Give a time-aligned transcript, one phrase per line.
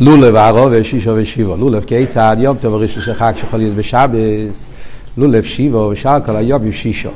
[0.00, 1.56] לולב ערובה שישו ושיבו.
[1.56, 4.66] לולב כיצד יום טוב הראשון של חג שיכול להיות בשבס,
[5.16, 7.08] לולב שיבו ושאר כל היום עם שישו.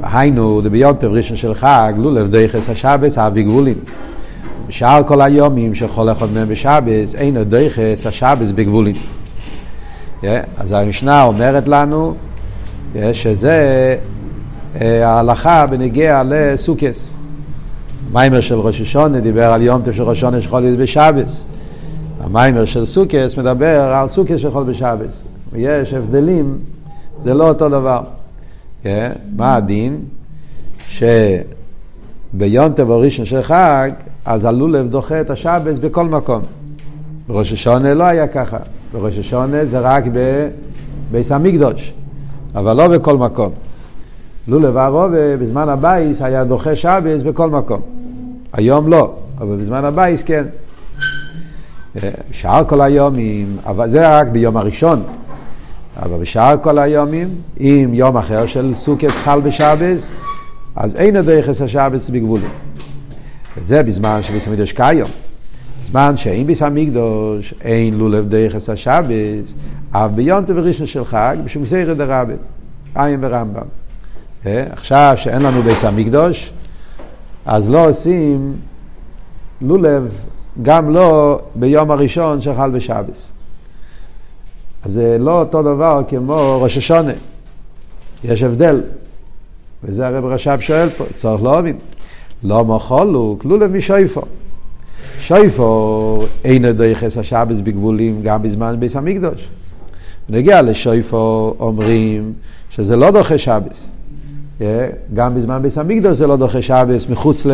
[0.00, 3.74] והיינו, זה ביום טוב ראשון של חג, לולב דייחס השבס, אבי גבולים.
[4.68, 8.96] בשאר כל היומים שכל אחד מהם בשבס, אין עוד דייחס השבס בגבולים.
[10.58, 12.14] אז המשנה אומרת לנו
[13.12, 13.96] שזה
[14.74, 17.14] uh, ההלכה בנגיע לסוכס.
[18.10, 21.44] המיימר של ראש השונה דיבר על יום טוב של ראש השונה להיות בשבס.
[22.28, 25.22] המיימר של סוכס מדבר על סוכס שיכול בשבס.
[25.52, 26.58] ויש הבדלים,
[27.22, 28.00] זה לא אותו דבר.
[28.84, 28.86] Yeah,
[29.36, 30.00] מה הדין?
[30.88, 33.90] שביום טוב הראשון של חג,
[34.24, 36.42] אז הלולב דוחה את השבס בכל מקום.
[37.28, 38.58] בראש השונה לא היה ככה.
[38.92, 40.04] בראש השונה זה רק
[41.10, 41.92] בביס המקדוש,
[42.54, 43.52] אבל לא בכל מקום.
[44.48, 47.80] לולב הרובה בזמן הבייס היה דוחה שבס בכל מקום.
[48.52, 50.44] היום לא, אבל בזמן הבייס כן.
[52.30, 55.02] בשאר כל היומים, אבל זה רק ביום הראשון.
[56.02, 57.28] אבל בשאר כל היומים,
[57.60, 60.10] אם יום אחר של סוכס חל בשבס,
[60.76, 62.50] אז אין הדרכס השבס בגבולים.
[63.56, 65.10] וזה בזמן שביס המקדוש כיום.
[65.80, 69.54] בזמן שאין ביס המקדוש, אין לולב דרכס השבס,
[69.90, 72.34] אף ביום טוב ראשון של חג, בשום סיירת דרבה,
[72.94, 73.66] עין ברמב"ם.
[74.44, 76.52] עכשיו שאין לנו ביס המקדוש,
[77.46, 78.56] אז לא עושים
[79.60, 80.10] לולב
[80.62, 83.28] גם לא ביום הראשון שחל בשבס.
[84.82, 87.12] אז זה לא אותו דבר כמו ראש השונה.
[88.24, 88.80] יש הבדל.
[89.84, 91.76] וזה הרב רש"ב שואל פה, צריך להבין.
[92.42, 94.22] לא מחולוק, לולב משויפו.
[95.20, 99.48] שויפו אינו דויחס השבס בגבולים גם בזמן ביס המקדוש.
[100.28, 102.32] נגיע לשויפו אומרים
[102.70, 103.88] שזה לא דוחה שבס.
[105.14, 107.46] גם בזמן ביס המקדוש זה לא דוחה שבס מחוץ,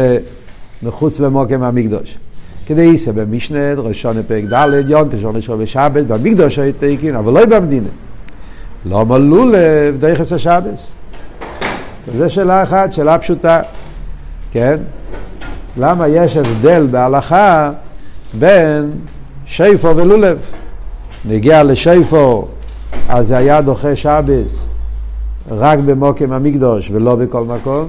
[0.82, 2.18] מחוץ למוקם המקדוש.
[2.66, 7.46] כדי יישא במשנה, ראשון פרק ד', יון תשעון לשעון בשבת, במקדוש היית תקין, אבל לא
[7.46, 7.88] במדינה.
[8.84, 10.92] לא מלאו לב דייחס השבס.
[12.18, 13.62] זו שאלה אחת, שאלה פשוטה,
[14.52, 14.76] כן?
[15.76, 17.70] למה יש הבדל בהלכה
[18.38, 18.90] בין
[19.46, 20.38] שיפו ולולב?
[21.24, 22.48] נגיע לשיפו,
[23.08, 24.66] אז זה היה דוחה שבס
[25.50, 27.88] רק במוקם המקדוש ולא בכל מקום.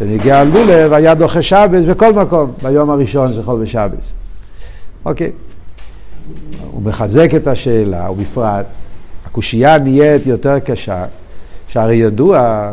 [0.00, 4.12] ונגיע לולב היה דוחה שבס בכל מקום, ביום הראשון של חול בשבס.
[5.04, 5.30] אוקיי.
[6.70, 8.66] הוא מחזק את השאלה, ובפרט,
[9.26, 11.04] הקושייה נהיית יותר קשה,
[11.68, 12.70] שהרי ידוע,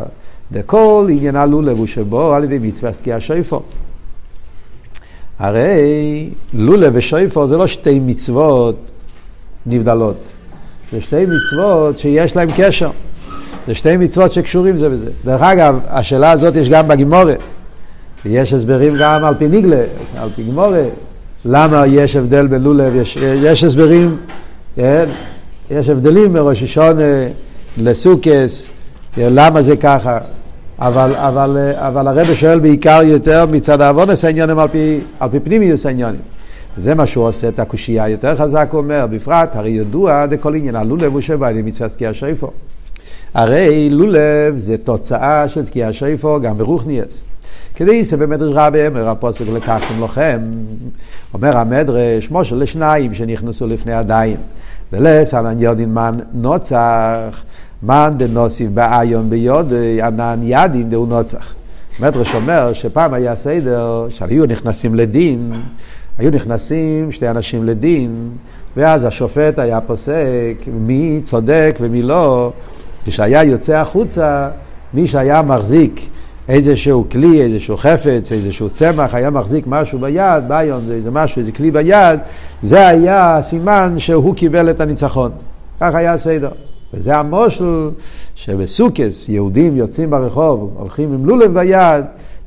[0.52, 3.62] דכל עניין הלולב הוא שבו על ידי מצווה סקייה שויפו.
[5.38, 8.90] הרי לולב ושויפו זה לא שתי מצוות
[9.66, 10.16] נבדלות,
[10.92, 12.90] זה שתי מצוות שיש להם קשר.
[13.68, 15.10] זה שתי מצוות שקשורים זה בזה.
[15.24, 17.34] דרך אגב, השאלה הזאת יש גם בגימורה.
[18.24, 19.82] ויש הסברים גם על פי ניגלה,
[20.18, 20.82] על פי גימורה.
[21.44, 24.16] למה יש הבדל בין לולב, יש, יש הסברים,
[24.76, 25.04] כן?
[25.70, 27.02] יש הבדלים מראש השונה
[27.78, 28.68] לסוכס,
[29.16, 30.18] למה זה ככה.
[30.78, 35.86] אבל, אבל, אבל הרב שואל בעיקר יותר מצד העוונס העניונים על פי, על פי פנימיוס
[35.86, 36.20] העניונים.
[36.78, 40.76] זה מה שהוא עושה את הקושייה יותר חזק, הוא אומר, בפרט, הרי ידוע דכל עניין,
[40.76, 42.50] הלולב הוא שבא לי מצוות תקיע שיפו.
[43.34, 47.20] הרי לולב זה תוצאה של תקיע שיפו גם ברוכניאס.
[47.74, 50.40] כדי שבמדרש רבי אמר הפוסק לקחתם לכם,
[51.34, 54.36] אומר המדרש, משה לשניים שנכנסו לפני הדיין,
[54.92, 57.42] ולסלן יודין מן נוצח,
[57.82, 61.54] מן דנוסיף בעיון ביודי, ענן ידין דהו נוצח.
[62.00, 65.52] מדרש אומר שפעם היה סדר שהיו נכנסים לדין,
[66.18, 68.30] היו נכנסים שתי אנשים לדין,
[68.76, 72.52] ואז השופט היה פוסק מי צודק ומי לא.
[73.08, 74.48] כשהיה יוצא החוצה,
[74.94, 76.00] מי שהיה מחזיק
[76.48, 81.52] איזשהו כלי, איזשהו חפץ, איזשהו צמח, היה מחזיק משהו ביד, ביון זה, זה משהו, איזה
[81.52, 82.20] כלי ביד,
[82.62, 85.30] זה היה הסימן שהוא קיבל את הניצחון.
[85.80, 86.50] כך היה הסדר.
[86.94, 87.90] וזה המושל
[88.34, 92.04] שבסוכס יהודים יוצאים ברחוב, הולכים עם לולב ביד,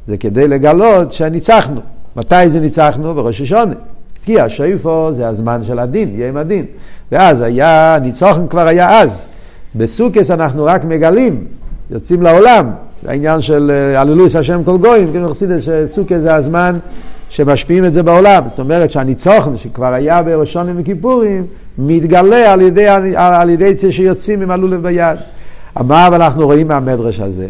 [0.07, 1.81] זה כדי לגלות שניצחנו.
[2.15, 3.13] מתי זה ניצחנו?
[3.13, 3.73] בראש השונה.
[4.23, 6.65] כי השויפו זה הזמן של הדין, יהיה עם הדין.
[7.11, 9.27] ואז היה, ניצוחן כבר היה אז.
[9.75, 11.43] בסוכס אנחנו רק מגלים,
[11.91, 12.71] יוצאים לעולם.
[13.07, 16.77] העניין של הללויס השם כל גויים, כאילו חסידת שסוכס זה הזמן
[17.29, 18.43] שמשפיעים את זה בעולם.
[18.47, 21.45] זאת אומרת שהניצוחן שכבר היה בראשונים וכיפורים,
[21.77, 22.87] מתגלה על ידי,
[23.17, 25.19] על ידי זה שיוצאים עם הלולב ביד.
[25.79, 27.47] מה אבל אנחנו רואים מהמדרש הזה?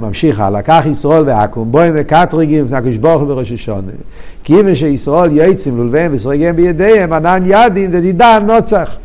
[0.00, 3.92] ממשיך הלאה, לקח ישרול ועכו"ם, בוים וקטריגים הקדוש ברוך בראש השונה.
[4.44, 8.96] כי אם שישרול יועצים לולביהם וסריגיהם בידיהם, ענן ידין ודידן נוצח.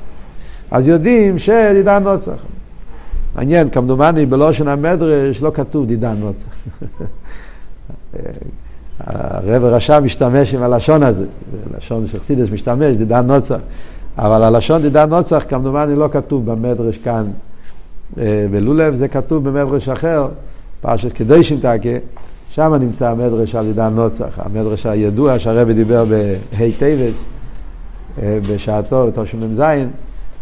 [0.74, 2.46] אז יודעים שדידן נוצח.
[3.36, 6.48] מעניין, כמדומני בלשון המדרש לא כתוב דידן נוצח.
[9.00, 11.26] הרבי רש"ב משתמש עם הלשון הזה,
[11.78, 13.58] לשון שחסידים משתמש, דידן נוצח,
[14.18, 17.26] אבל הלשון דידן נוצח כמדומני לא כתוב במדרש כאן
[18.18, 20.28] אה, בלולב, זה כתוב במדרש אחר,
[20.82, 21.98] פרשת קדושים תקה,
[22.50, 27.24] שם נמצא המדרש על דידן נוצח, המדרש הידוע שהרבי דיבר בה' טבת,
[28.22, 29.62] אה, בשעתו, בתשמ"ז,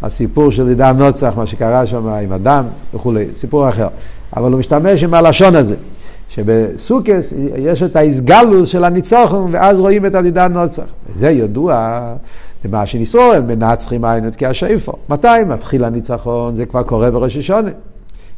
[0.04, 3.88] הסיפור של עידן נוצח, מה שקרה שם עם אדם וכולי, סיפור אחר.
[4.38, 5.76] אבל הוא משתמש עם הלשון הזה,
[6.30, 10.84] שבסוכס יש את האיסגלוס של הניצוחון, ואז רואים את עידן נוצח.
[11.10, 12.04] וזה ידוע
[12.66, 14.94] למה שניסרואל מנצחים עין את כשאיפה.
[15.10, 16.56] מתי מתחיל הניצחון?
[16.56, 17.70] זה כבר קורה בראש השונה.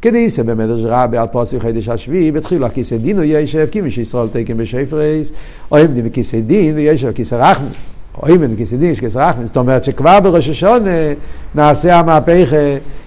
[0.02, 4.28] כדיסא במדרש רבי על פוסי חידש השביעי, בתחילו הכיסא דין הוא ישב, כי מי שישראל
[4.28, 5.32] תקן בשפרס,
[5.70, 7.68] או דין בכיסא דין וישב כיסא רחמי.
[8.22, 10.90] או אם אין כיסא שכיסא רחמים, זאת אומרת שכבר בראש השונה
[11.54, 12.56] נעשה המהפכה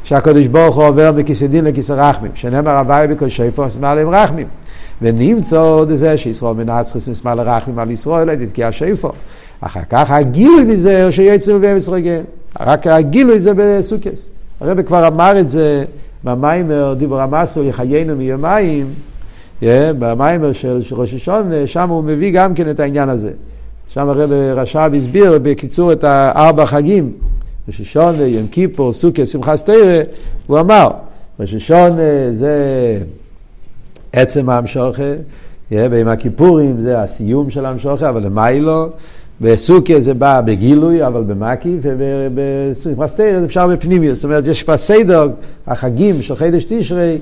[0.03, 4.47] שהקדוש ברוך הוא עובר מכיסא דין לכיסא רחמים, שנאמר הוואי בכל שפר אסמא עליהם רחמים.
[5.01, 9.09] ונמצא עוד זה שישראל מנצח אסמא לרחמים על ישראל, תתקיע שפר.
[9.61, 12.21] אחר כך הגילוי מזה שיצר ואמץ רגל.
[12.59, 14.29] רק הגילוי זה בסוכס.
[14.61, 15.83] הרב כבר אמר את זה
[16.23, 18.87] במיימר, דיבור המסרו יחיינו מיומיים,
[19.61, 23.31] במיימר של ראש השונה, שם הוא מביא גם כן את העניין הזה.
[23.93, 27.11] שם הרב רש"ב הסביר בקיצור את הארבע חגים,
[27.67, 30.01] ראש השונה, יום כיפור, סוכר, שמחה סתירה,
[30.47, 30.89] הוא אמר,
[31.39, 32.53] ראש השונה זה
[34.13, 35.13] עצם המשוכר,
[35.71, 38.89] ביום הכיפורים זה הסיום של המשוכר, אבל למיילו,
[39.41, 44.77] בסוכר זה בא בגילוי, אבל במקי, ובשמחה סתירה זה אפשר בפנימיות, זאת אומרת יש כבר
[44.77, 45.29] סדר,
[45.67, 47.17] החגים של חידש תשרי,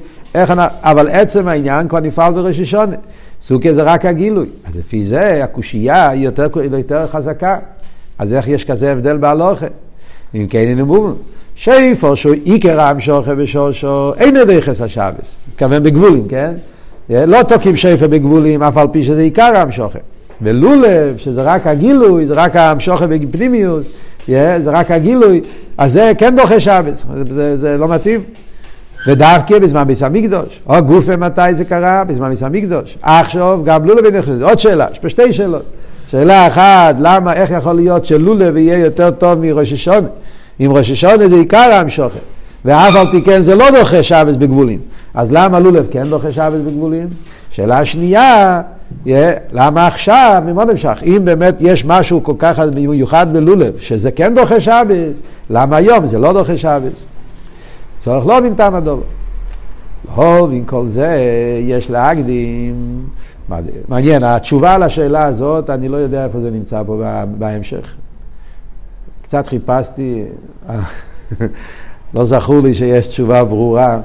[0.84, 2.96] אבל עצם העניין כבר נפעל בראש השונה.
[3.48, 4.46] סוכר זה רק הגילוי.
[4.66, 6.48] אז לפי זה הקושייה היא יותר,
[6.78, 7.58] יותר חזקה.
[8.18, 9.66] אז איך יש כזה הבדל בהלוכה?
[10.36, 11.10] אם כן אין אמור.
[11.56, 15.36] שיפו שהוא עיקר עם שוכה בשושו, אין דרכס השבס.
[15.52, 16.54] מתכוון בגבולים, כן?
[17.10, 20.00] לא תוקעים שיפה בגבולים, אף על פי שזה עיקר עם שוכה.
[20.42, 23.88] ולולב, שזה רק הגילוי, זה רק המשוכר בפנימיוס,
[24.28, 25.42] זה רק הגילוי,
[25.78, 28.22] אז זה כן דוחה שבס, זה, זה, זה לא מתאים.
[29.08, 30.60] ודווקא בזמן ביס המקדוש.
[30.70, 32.04] או גופה מתי זה קרה?
[32.04, 32.98] בזמן ביס המקדוש.
[33.02, 34.42] עכשיו גם לולה בנכנס.
[34.42, 35.64] עוד שאלה, יש פה שתי שאלות.
[36.12, 40.08] שאלה אחת, למה, איך יכול להיות שלולה יהיה יותר טוב מראש השונה?
[40.60, 42.20] אם ראש השונה זה עיקר המשוכן.
[42.66, 44.80] ואף על פי כן זה לא דוחה שבס בגבולים.
[45.14, 47.08] אז למה לולב כן דוחה שבס בגבולים?
[47.50, 48.62] שאלה שנייה,
[49.52, 51.00] למה עכשיו, ממה נמשך?
[51.06, 55.20] אם באמת יש משהו כל כך מיוחד בלולב, שזה כן דוחה שבס,
[55.50, 57.04] למה היום זה לא דוחה שבס?
[58.06, 59.04] צורך לא מבין טעם הדובר.
[60.18, 61.18] לא עם כל זה
[61.62, 63.06] יש להקדים.
[63.88, 67.02] מעניין, התשובה לשאלה הזאת, אני לא יודע איפה זה נמצא פה
[67.38, 67.96] בהמשך.
[69.24, 70.24] קצת חיפשתי,
[72.14, 74.00] לא זכור לי שיש תשובה ברורה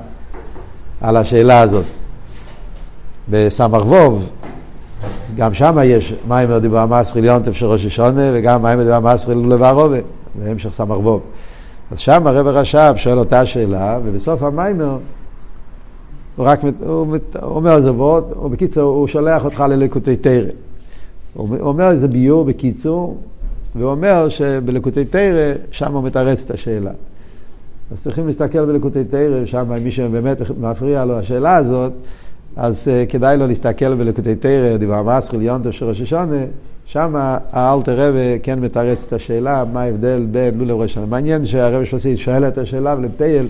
[1.00, 1.84] על השאלה הזאת.
[3.28, 4.30] בסמ"ך ווב,
[5.36, 9.92] גם שם יש מים דיבר מסחי ליונטף של ראש השונה, וגם מים דיבר מסחי לולב
[10.34, 11.20] בהמשך סמ"ך ווב.
[11.90, 14.98] אז שם הרב הרש"ב שואל אותה שאלה, ובסוף המיימר
[16.36, 20.50] הוא רק הוא מת, הוא אומר איזה ועוד, או בקיצור, הוא שולח אותך ללקוטי תרא.
[21.34, 23.16] הוא אומר איזה ביור בקיצור,
[23.76, 26.90] והוא אומר שבלקוטי תרא, שם הוא מתרץ את השאלה.
[27.92, 31.92] אז צריכים להסתכל בלקוטי תרא, שם מי שבאמת מפריע לו השאלה הזאת,
[32.56, 36.40] אז uh, כדאי לו להסתכל בלקוטי תרא, דיבר מסחיל יונטו של ראש השונה,
[36.92, 37.14] שם
[37.52, 41.06] האלתר רבה כן מתרץ את השאלה, מה ההבדל בין לולב ראש השנה.
[41.06, 43.46] מעניין שהרבי שלסית שואל את השאלה ולפתייל,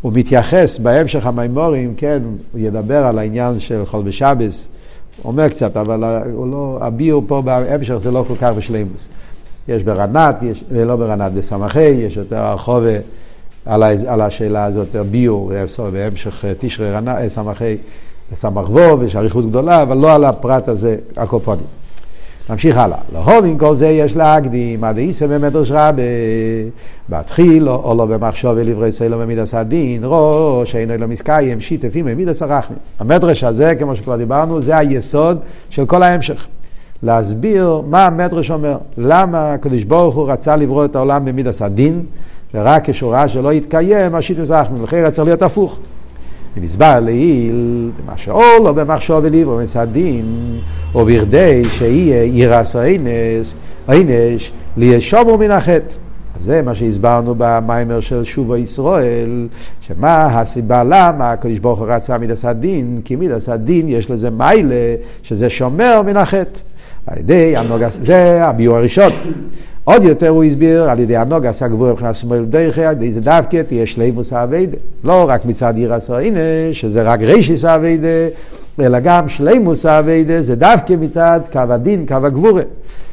[0.00, 4.68] הוא מתייחס בהמשך המימורים, כן, הוא ידבר על העניין של חול בשבס,
[5.22, 9.08] הוא אומר קצת, אבל הוא לא, הביור פה בהמשך זה לא כל כך בשלימוס.
[9.68, 12.96] יש ברנת, יש, לא ברנת, בסמכי, יש יותר הרחובה
[13.66, 15.52] על, על השאלה הזאת, יותר ביור,
[15.92, 16.90] בהמשך תשרי
[17.28, 17.76] סמכי,
[18.34, 21.81] סמך וו, יש אריכות גדולה, אבל לא על הפרט הזה, הקופונים.
[22.50, 22.98] נמשיך הלאה.
[23.12, 26.02] להובין כל זה יש להקדים, עד איסא במדרש רבה,
[27.08, 32.78] בתחיל או לא במחשוב ולברי סלו במידס הדין, ראש אינו לא מסקיים, שיתפים במידס הרחמים.
[33.00, 35.38] המדרש הזה, כמו שכבר דיברנו, זה היסוד
[35.70, 36.46] של כל ההמשך.
[37.02, 42.02] להסביר מה המדרש אומר, למה הקדוש ברוך הוא רצה לברוא את העולם במידס הדין,
[42.54, 45.80] ורק כשהוא ראה שלא יתקיים, השיתוף רחמים, לכן צריך להיות הפוך.
[46.56, 50.24] ונסבר לעיל, מה שאול או במחשוב וליבו מצדין,
[50.94, 53.54] או בכדי שיהיה ירס אינס,
[53.88, 55.94] אינש, לישומו מן החטא.
[56.40, 59.48] זה מה שהסברנו במיימר של שובו ישראל,
[59.80, 64.94] שמה הסיבה למה הקדוש ברוך הוא רצה מידס הדין, כי מידס הדין יש לזה מיילה,
[65.22, 66.60] שזה שומר מן החטא.
[67.90, 69.12] זה הביור הראשון.
[69.84, 73.62] עוד יותר הוא הסביר על ידי הנוגס הגבור מבחינת שמאל דרכי, על ידי זה דווקא
[73.62, 74.76] תהיה שלימוס האביידה.
[75.04, 76.38] לא רק מצד עיר הסוינה,
[76.72, 78.08] שזה רק רישיס האביידה,
[78.80, 82.62] אלא גם שלימוס האביידה זה דווקא מצד קו הדין, קו הגבורה.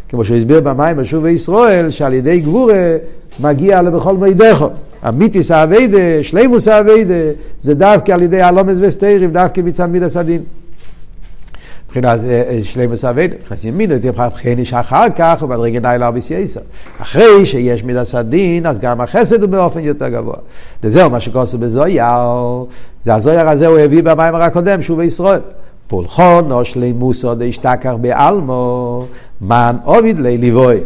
[0.09, 2.95] כמו שהוא הסביר במים בשוב ישראל, שעל ידי גבורה
[3.39, 4.69] מגיע לבכל מידךו.
[5.09, 10.41] אמיתיס האביידה, שלימוס האביידה, זה דווקא על ידי הלומס וסתירים, דווקא מצד מידס הדין.
[11.89, 16.59] מבחינת אה, אה, שלימוס אביידה, מבחינת ימין, מבחינת שאחר כך הוא בדרגי די לאביס יסר.
[16.99, 20.35] אחרי שיש מידס הדין, אז גם החסד הוא באופן יותר גבוה.
[20.83, 22.03] וזהו מה שכוסו בזויר,
[23.05, 25.39] זה הזויר הזה הוא הביא במים הקודם, שוב ישראל.
[25.87, 29.05] פולחון או שלימוסו דשתכר בעלמו,
[29.41, 30.79] מן עוביד לי ליבוי.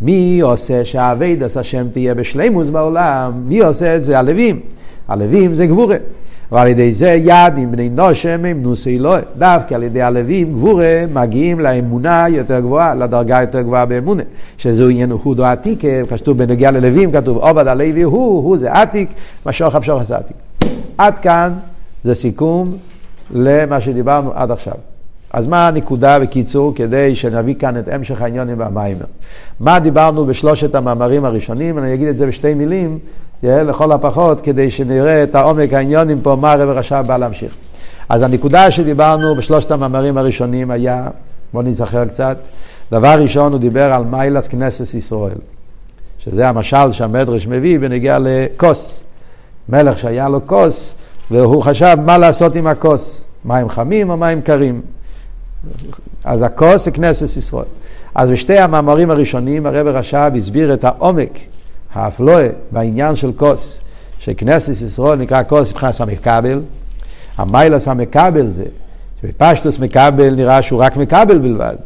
[0.00, 3.32] מי עושה שהאביידס השם תהיה בשלימוס בעולם?
[3.46, 4.18] מי עושה את זה?
[4.18, 4.60] הלווים.
[5.08, 5.96] הלווים זה גבורה.
[6.52, 9.22] ועל ידי זה יד עם בני נושם הם נושאי אלוהי.
[9.38, 14.22] דווקא על ידי הלווים גבורה מגיעים לאמונה יותר גבוהה, לדרגה יותר גבוהה באמונה.
[14.58, 19.08] שזהו עניין הודו עתיק, כתוב בנגיע ללווים, כתוב עובד הלוי הוא, הוא זה עתיק,
[19.46, 20.36] משוך המשוך עשה עתיק.
[20.98, 21.52] עד כאן
[22.02, 22.76] זה סיכום
[23.30, 24.74] למה שדיברנו עד עכשיו.
[25.32, 29.04] אז מה הנקודה בקיצור כדי שנביא כאן את המשך העניונים והמיימר?
[29.60, 31.78] מה דיברנו בשלושת המאמרים הראשונים?
[31.78, 32.98] אני אגיד את זה בשתי מילים,
[33.42, 37.54] לכל הפחות, כדי שנראה את העומק העניונים פה, מה הרב רש"ב בא להמשיך.
[38.08, 41.08] אז הנקודה שדיברנו בשלושת המאמרים הראשונים היה,
[41.52, 42.36] בואו נזכר קצת,
[42.92, 45.38] דבר ראשון הוא דיבר על מיילס כנסת ישראל,
[46.18, 49.04] שזה המשל שהמדרש מביא בנגיע לכוס.
[49.68, 50.94] מלך שהיה לו כוס,
[51.30, 54.80] והוא חשב מה לעשות עם הכוס, מים חמים או מים קרים.
[56.24, 57.64] אז הכוס זה כנסת ישראל.
[58.14, 61.38] אז בשתי המאמרים הראשונים הרב רש"ב הסביר את העומק,
[61.94, 63.80] האפלואה, בעניין של כוס,
[64.18, 66.60] שכנסת ישראל נקרא כוס מבחינת המקבל.
[67.38, 68.64] המיילס המקבל זה,
[69.22, 71.76] שבפשטוס מקבל נראה שהוא רק מקבל בלבד.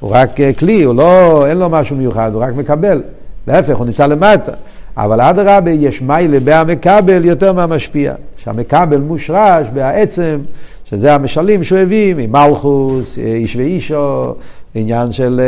[0.00, 3.02] הוא רק אה, כלי, הוא לא, אין לו משהו מיוחד, הוא רק מקבל.
[3.46, 4.52] להפך, הוא נמצא למטה.
[4.96, 8.14] אבל אדרבה, יש מיילה בהמקבל יותר מהמשפיע.
[8.36, 10.38] שהמקבל מושרש בעצם
[10.84, 14.34] שזה המשלים שהוא הביא ממלכוס, איש ואישו,
[14.74, 15.40] עניין של,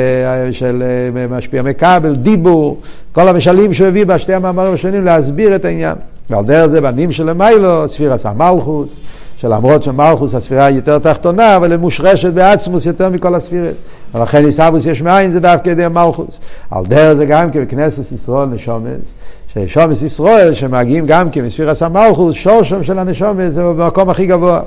[0.53, 0.83] של
[1.31, 2.81] משפיע מכבל, דיבור,
[3.13, 5.97] כל המשלים שהוא הביא בשתי המאמרים השונים להסביר את העניין.
[6.31, 9.01] ועל דרך זה בנים של מיילו, ספירס המלכוס,
[9.37, 13.75] שלמרות שמלכוס הספירה היא יותר תחתונה, אבל היא מושרשת בעצמוס יותר מכל הספירת.
[14.15, 16.41] ולכן עיסאוווס יש מאין זה דווקא ידי המלכוס.
[16.71, 19.15] על דרך זה גם כבכנסת ישראל נשומס,
[19.55, 24.61] ששומס ישראל שמגיעים גם כן מספירס המלכוס, שורשם של הנשומס זה במקום הכי גבוה.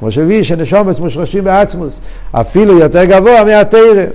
[0.00, 2.00] כמו שהביא שנשומס מושרשים בעצמוס,
[2.32, 4.06] אפילו יותר גבוה מהתרם.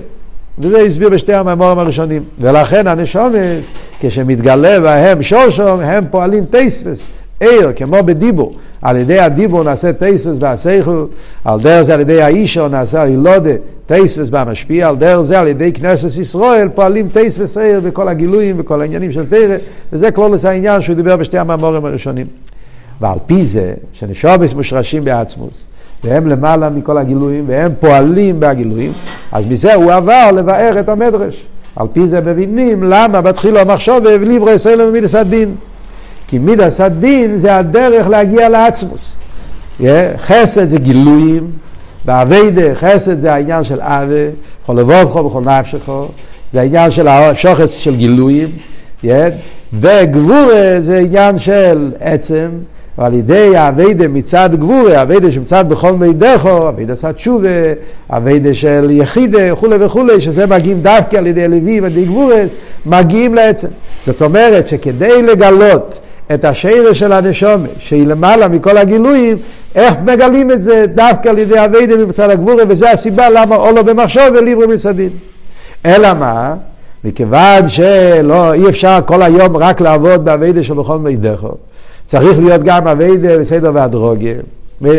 [0.58, 2.22] וזה הסביר בשתי המאמורים הראשונים.
[2.40, 3.64] ולכן הנשומס,
[4.00, 7.06] כשמתגלה בהם שורשום, הם פועלים טייספס,
[7.40, 8.54] עיר, כמו בדיבור.
[8.82, 11.04] על ידי הדיבור נעשה טייספס בהסייכל,
[11.44, 13.50] על דרך זה על ידי האישו נעשה הילודה,
[13.90, 18.82] טייספס במשפיע, על דרך זה על ידי כנסת ישראל פועלים טייספס עיר בכל הגילויים וכל
[18.82, 19.56] העניינים של תרא,
[19.92, 22.26] וזה כלולוס העניין שהוא דיבר בשתי המאמורים הראשונים.
[23.00, 25.64] ועל פי זה, שנשובס מושרשים בעצמוס,
[26.04, 28.92] והם למעלה מכל הגילויים, והם פועלים בהגילויים,
[29.32, 31.46] אז מזה הוא עבר לבאר את המדרש.
[31.76, 35.54] על פי זה מבינים למה בתחילו המחשוב וליברו ישראל ומידס הדין.
[36.26, 39.16] כי מידס הדין זה הדרך להגיע לעצמוס.
[40.16, 41.50] חסד זה גילויים,
[42.04, 44.30] באביידה חסד זה העניין של אבה,
[44.66, 46.04] כל לבובכו וכל נפשכו,
[46.52, 48.48] זה העניין של השוחץ של גילויים,
[49.72, 52.48] וגבורה זה עניין של עצם,
[52.98, 57.48] ועל ידי האביידה מצד גבורה, האביידה שמצד בכל מידךו, אביידה עשה תשובה,
[58.10, 62.54] אביידה של יחידה וכולי וכולי, שזה מגיעים דווקא על ידי לוי ועל ידי גבורס,
[62.86, 63.68] מגיעים לעצם.
[64.06, 66.00] זאת אומרת שכדי לגלות
[66.34, 69.36] את השרש של הנשומה, שהיא למעלה מכל הגילויים,
[69.74, 74.22] איך מגלים את זה דווקא על ידי אביידה מצד הגבורה, וזה הסיבה למה אולו במחשוב
[74.34, 75.10] וליברו מסדין.
[75.86, 76.54] אלא מה?
[77.04, 81.54] מכיוון שלא, אי אפשר כל היום רק לעבוד באביידה של בכל מידךו.
[82.06, 84.34] צריך להיות גם אביידה בסדר והדרוגיה,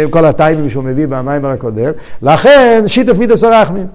[0.09, 3.87] כל הטיימים שהוא מביא במים הקודם, לכן שיתוף מידוס הרחמים.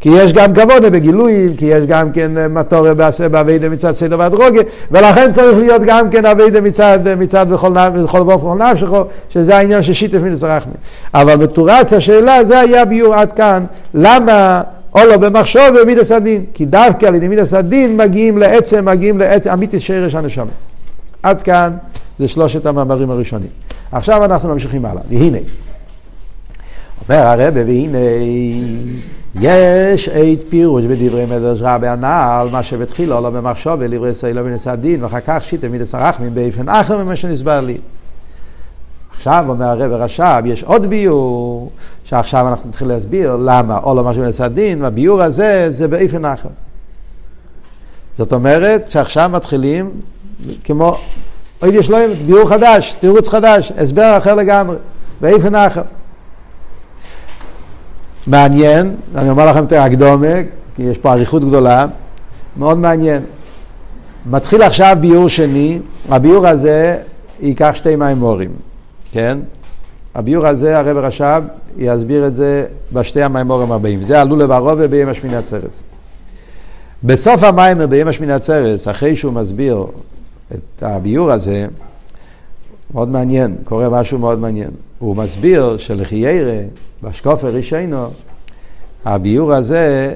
[0.00, 2.92] כי יש גם כבוד בגילויים, כי יש גם כן מטורה
[3.30, 8.58] באביידה מצד סדר והדרוגיה, ולכן צריך להיות גם כן אביידה מצד, מצד בכל, בכל בכל
[8.58, 10.74] נפשכו, שזה העניין של שיתף מידוס הרחמים.
[11.14, 13.64] אבל בתורץ השאלה, זה היה ביור עד כאן,
[13.94, 14.62] למה
[14.94, 19.50] או לא במחשוב ומידס הדין, כי דווקא על ידי מידס הדין מגיעים לעצם, מגיעים לעצם,
[19.50, 20.44] אמיתי שרש הנשמה.
[21.22, 21.72] עד כאן
[22.18, 23.50] זה שלושת המאמרים הראשונים.
[23.92, 25.38] עכשיו אנחנו ממשיכים הלאה, והנה.
[27.08, 27.98] אומר הרב, והנה
[29.34, 34.66] יש עת פירוש בדברי מדרש רבי הנעל, מה שבתחילו לא במחשוב ולברי ישראל לא בנס
[34.66, 37.78] הדין, ואחר כך שיטה מידס הרחמים באופן אחר ממה שנסבר לי.
[39.14, 41.70] עכשיו אומר הרב רש"ב, יש עוד ביור,
[42.04, 46.48] שעכשיו אנחנו נתחיל להסביר למה, או לא משהו בנס הדין, והביור הזה זה באופן אחר.
[48.16, 49.90] זאת אומרת שעכשיו מתחילים
[50.64, 50.98] כמו
[51.60, 54.76] עוד יש להם ביור חדש, תירוץ חדש, הסבר אחר לגמרי,
[55.20, 55.82] באיפן אחר.
[58.30, 60.34] מעניין, אני אומר לכם את ההקדומה,
[60.76, 61.86] כי יש פה אריכות גדולה,
[62.56, 63.22] מאוד מעניין.
[64.30, 66.96] מתחיל עכשיו ביור שני, הביור הזה
[67.40, 68.50] ייקח שתי מימורים,
[69.12, 69.38] כן?
[70.14, 71.42] הביור הזה, הרב רש"ב
[71.76, 74.04] יסביר את זה בשתי המימורים הבאים.
[74.04, 75.82] זה עלו לברובה ביום השמיני עצרס.
[77.04, 79.86] בסוף המיימר ביום השמיני עצרס, אחרי שהוא מסביר
[80.54, 81.66] את הביור הזה,
[82.94, 84.70] מאוד מעניין, קורה משהו מאוד מעניין.
[84.98, 86.60] הוא מסביר שלחיירה,
[87.02, 88.06] בשקופר רישיינו,
[89.04, 90.14] הביור הזה,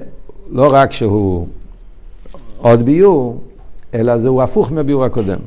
[0.50, 1.46] לא רק שהוא
[2.58, 3.40] עוד ביור,
[3.94, 5.38] אלא זהו הפוך מהביור הקודם.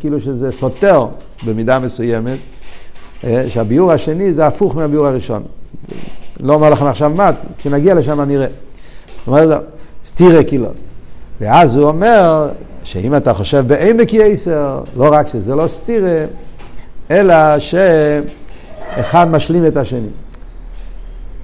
[0.00, 1.06] כאילו שזה סותר
[1.46, 2.38] במידה מסוימת,
[3.24, 5.42] אה, שהביור השני זה הפוך מהביור הראשון.
[6.40, 8.46] לא אומר לכם עכשיו מה, כשנגיע לשם נראה.
[9.24, 9.60] הוא אומר,
[10.04, 10.68] סטירה כאילו.
[11.40, 12.48] ואז הוא אומר
[12.90, 16.24] שאם אתה חושב בעמק יסר, לא רק שזה לא סטירה,
[17.10, 20.08] אלא שאחד משלים את השני.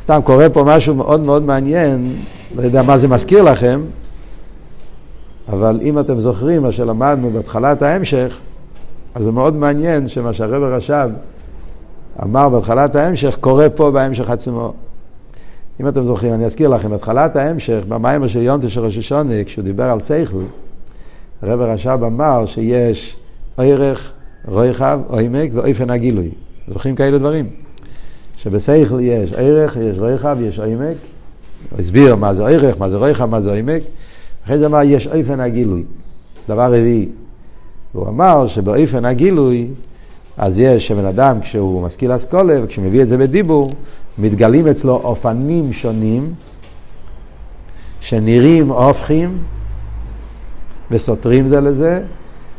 [0.03, 2.17] סתם קורה פה משהו מאוד מאוד מעניין,
[2.57, 3.81] לא יודע מה זה מזכיר לכם,
[5.49, 8.39] אבל אם אתם זוכרים מה שלמדנו בהתחלת ההמשך,
[9.15, 11.11] אז זה מאוד מעניין שמה שהרב רש"ב
[12.23, 14.73] אמר בהתחלת ההמשך, קורה פה בהמשך עצמו.
[15.81, 19.65] אם אתם זוכרים, אני אזכיר לכם, בהתחלת ההמשך, במיימר של יונטה של ראש השונה, כשהוא
[19.65, 20.43] דיבר על סייכל,
[21.43, 23.17] הרב רש"ב אמר שיש
[23.57, 24.13] ערך,
[24.49, 26.31] רויחב, עומק ואופן הגילוי.
[26.69, 27.47] זוכרים כאלה דברים?
[28.37, 30.97] שבסייכל יש ערך, יש רויחב, יש עומק.
[31.71, 33.83] הוא הסביר מה זה ערך, מה זה רויחב, מה זה עומק.
[34.45, 35.83] אחרי זה אמר, יש אופן הגילוי.
[36.49, 37.09] דבר רביעי.
[37.93, 39.69] הוא אמר שבאופן הגילוי,
[40.37, 43.71] אז יש שבן אדם, כשהוא משכיל אסכולה, וכשמביא את זה בדיבור,
[44.19, 46.35] מתגלים אצלו אופנים שונים,
[48.01, 49.39] שנראים הופכים
[50.91, 52.01] וסותרים זה לזה,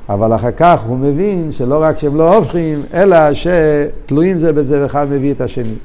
[0.09, 5.07] אבל אחר כך הוא מבין שלא רק שהם לא הופכים, אלא שתלויים זה בזה ואחד
[5.09, 5.75] מביא את השני.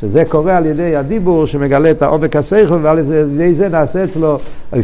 [0.00, 4.38] שזה קורה על ידי הדיבור שמגלה את העומק השכל, ועל ידי זה נעשה אצלו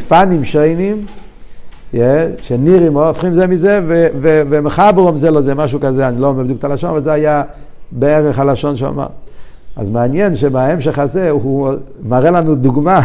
[0.08, 1.06] פאנים שיינים,
[1.94, 1.98] yeah,
[2.42, 3.80] שנראים או הופכים זה מזה,
[4.20, 7.42] ומחברום זה לא זה, משהו כזה, אני לא אומר בדיוק את הלשון, אבל זה היה
[7.92, 9.06] בערך הלשון שהוא אמר.
[9.76, 11.70] אז מעניין שבהמשך הזה הוא
[12.02, 13.00] מראה לנו דוגמה,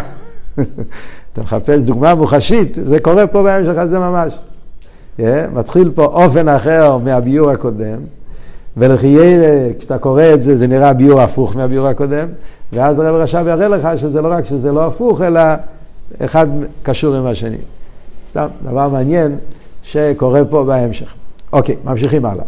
[1.33, 4.33] אתה מחפש דוגמה מוחשית, זה קורה פה בהמשך הזה ממש.
[5.19, 7.97] Yeah, מתחיל פה אופן אחר מהביור הקודם.
[8.77, 12.27] ולחיירה, כשאתה קורא את זה, זה נראה ביור הפוך מהביור הקודם,
[12.73, 15.41] ואז הרב רש"ב יראה לך שזה לא רק שזה לא הפוך, אלא
[16.21, 16.47] אחד
[16.83, 17.57] קשור עם השני.
[18.29, 19.35] סתם, דבר מעניין
[19.83, 21.13] שקורה פה בהמשך.
[21.53, 22.43] אוקיי, ממשיכים הלאה.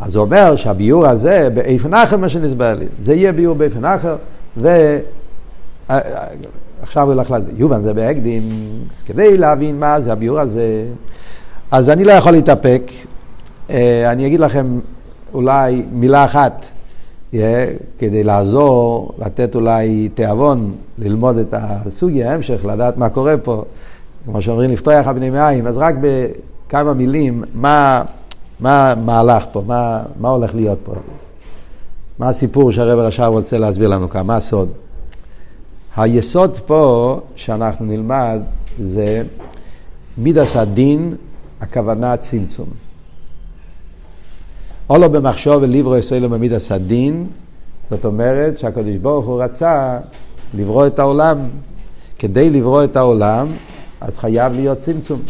[0.00, 2.86] אז הוא אומר שהביור הזה באיפן אחר מה שנסבר לי.
[3.02, 4.16] זה יהיה ביור באיפן אחר,
[4.56, 6.00] ועכשיו
[6.94, 7.54] הוא הולך להסביר.
[7.56, 8.42] יובן זה בהקדים,
[8.96, 10.84] אז כדי להבין מה זה הביור הזה,
[11.70, 12.82] אז אני לא יכול להתאפק.
[13.70, 14.80] אה, אני אגיד לכם
[15.34, 16.66] אולי מילה אחת,
[17.32, 17.36] yeah,
[17.98, 23.64] כדי לעזור, לתת אולי תיאבון, ללמוד את הסוגי ההמשך, לדעת מה קורה פה,
[24.24, 28.02] כמו שאומרים, לפתוח אבני מעיים, אז רק בכמה מילים, מה,
[28.60, 30.92] מה מהלך פה, מה, מה הולך להיות פה,
[32.18, 34.68] מה הסיפור שהרב עכשיו רוצה להסביר לנו כאן, מה הסוד.
[35.96, 38.40] היסוד פה שאנחנו נלמד
[38.82, 39.22] זה
[40.18, 41.14] מידס הדין,
[41.60, 42.68] הכוונה צמצום.
[44.90, 47.26] או לא במחשוב ולברו ישראלו במידס הדין,
[47.90, 49.98] זאת אומרת שהקדוש ברוך הוא רצה
[50.54, 51.38] לברוא את העולם.
[52.18, 53.46] כדי לברוא את העולם,
[54.00, 55.20] אז חייב להיות צמצום.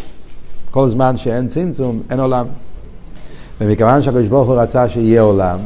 [0.71, 2.45] כל זמן שאין צמצום, אין עולם.
[3.61, 5.59] ומכיוון שהקדוש ברוך הוא רצה שיהיה עולם,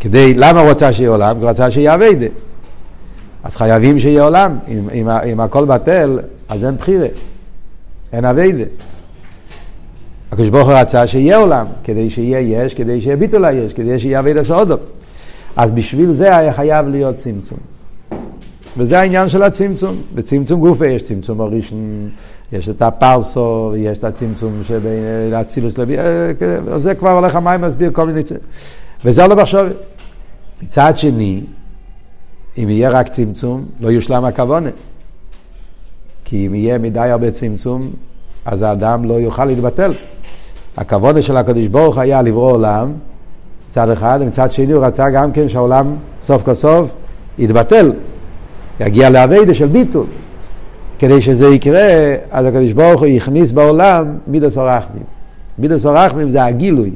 [0.00, 1.36] כדי, למה הוא רצה שיהיה עולם?
[1.36, 2.26] הוא רצה שיהיה אביידה.
[3.44, 4.58] אז חייבים שיהיה עולם.
[4.68, 7.06] אם, אם, אם הכל בטל, אז אין בחירה,
[8.12, 8.64] אין אביידה.
[10.32, 14.20] הקדוש ברוך הוא רצה שיהיה עולם, כדי שיהיה יש, כדי שיהיה ביטול היש, כדי שיהיה
[14.20, 14.76] אבי דסאודו.
[15.56, 17.58] אז בשביל זה היה חייב להיות צמצום.
[18.76, 19.96] וזה העניין של הצמצום.
[20.14, 22.08] בצמצום גופה יש צמצום הראשון,
[22.52, 26.32] יש את הפרסו, ויש את הצמצום שבין אצילוס לוי, אה,
[26.78, 28.20] זה כבר הולך המים מסביר כל מיני...
[29.04, 29.66] וזה לא מחשוב.
[30.62, 31.40] מצד שני,
[32.62, 34.70] אם יהיה רק צמצום, לא יושלם הכוונה.
[36.24, 37.90] כי אם יהיה מדי הרבה צמצום,
[38.44, 39.92] אז האדם לא יוכל להתבטל.
[40.76, 42.92] הכבוד של הקדוש ברוך היה לברוא עולם,
[43.68, 46.90] מצד אחד, ומצד שני הוא רצה גם כן שהעולם סוף כל סוף
[47.38, 47.92] יתבטל,
[48.80, 50.06] יגיע לאביידה של ביטול.
[50.98, 55.02] כדי שזה יקרה, אז הקדוש ברוך הוא הכניס בעולם מידס אורחמים.
[55.58, 56.90] מידס אורחמים זה הגילוי.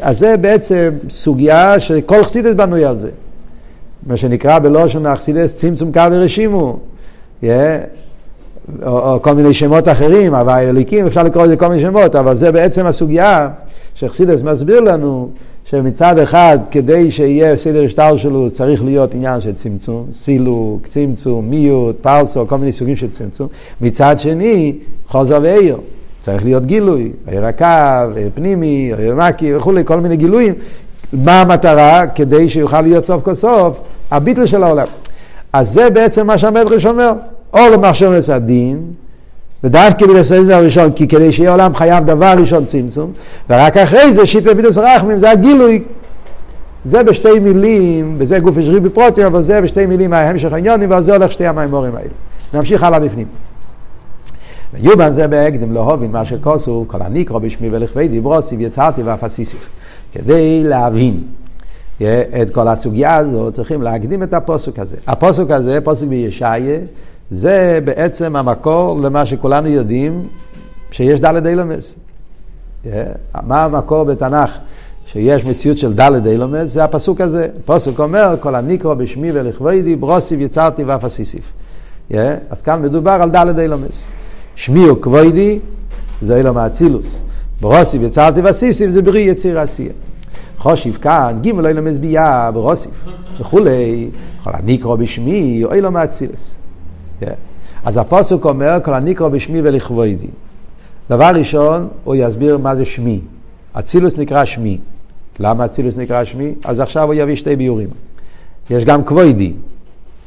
[0.00, 3.10] אז זה בעצם סוגיה שכל חסידס בנוי על זה.
[4.06, 6.78] מה שנקרא בלושן החסידס צמצום קו ורשימו.
[8.82, 12.36] או, או כל מיני שמות אחרים, אבל אליקים אפשר לקרוא לזה כל מיני שמות, אבל
[12.36, 13.48] זה בעצם הסוגיה
[13.94, 15.30] שחסידס מסביר לנו,
[15.64, 21.96] שמצד אחד, כדי שיהיה סדר השטר שלו, צריך להיות עניין של צמצום, סילוק, צמצום, מיעוט,
[22.02, 23.48] פרסו, כל מיני סוגים של צמצום.
[23.80, 24.72] מצד שני,
[25.08, 25.76] חוזר ועיר.
[26.20, 30.54] צריך להיות גילוי, עיר הקו, עיר פנימי, עיר מקי וכולי, כל מיני גילויים.
[31.12, 32.06] מה המטרה?
[32.06, 34.86] כדי שיוכל להיות סוף כל סוף הביטל של העולם.
[35.52, 37.12] אז זה בעצם מה שהמדרש אומר,
[37.52, 38.82] או למחשב את הדין,
[39.64, 43.12] ודווקא בגלל זה הראשון, כי כדי שיהיה עולם חייב דבר ראשון צמצום,
[43.50, 45.82] ורק אחרי זה שיטה בידס רחמים, זה הגילוי.
[46.84, 51.12] זה בשתי מילים, וזה גוף אשרי בפרוטי, אבל זה בשתי מילים ההמשך העניונים, ועל זה
[51.16, 52.08] הולך שתי המימורים האלה.
[52.54, 53.26] נמשיך הלאה בפנים.
[54.74, 59.68] ויובן זה בהקדם לא הובין מה שכוסו, כל הניקרו בשמי ולכבי דיברוסי ויצרתי ואף עשיסיך.
[60.12, 61.22] כדי להבין
[62.42, 64.96] את כל הסוגיה הזו, צריכים להקדים את הפוסק הזה.
[65.06, 66.78] הפוסק הזה, פוסק בישעיה,
[67.30, 70.26] זה בעצם המקור למה שכולנו יודעים,
[70.90, 71.94] שיש דלת אילומס.
[73.42, 74.50] מה המקור בתנ"ך
[75.06, 76.70] שיש מציאות של דלת אילומס?
[76.70, 77.48] זה הפסוק הזה.
[77.64, 81.52] הפוסק אומר, כל הניקרו בשמי ולכבודי, ברוסיב יצרתי ואף עשיסיף.
[82.50, 84.08] אז כאן מדובר על דלת אילומס.
[84.54, 85.58] שמי הוא כבודי,
[86.22, 87.22] זה אילום האצילוס.
[87.60, 89.92] ברוסיב יצרתי ועשיסיף זה ברי יציר עשייה.
[90.58, 92.92] חושיב כאן, גימל אילומס ביה, ברוסיב
[93.40, 94.10] וכולי,
[94.44, 96.56] כל הניקרו בשמי, או אילום האצילוס.
[97.84, 100.28] אז הפוסק אומר, כל הניקרו בשמי ולכבודי.
[101.10, 103.20] דבר ראשון, הוא יסביר מה זה שמי.
[103.72, 104.78] אצילוס נקרא שמי.
[105.38, 106.54] למה אצילוס נקרא שמי?
[106.64, 107.88] אז עכשיו הוא יביא שתי ביורים.
[108.70, 109.52] יש גם כבודי.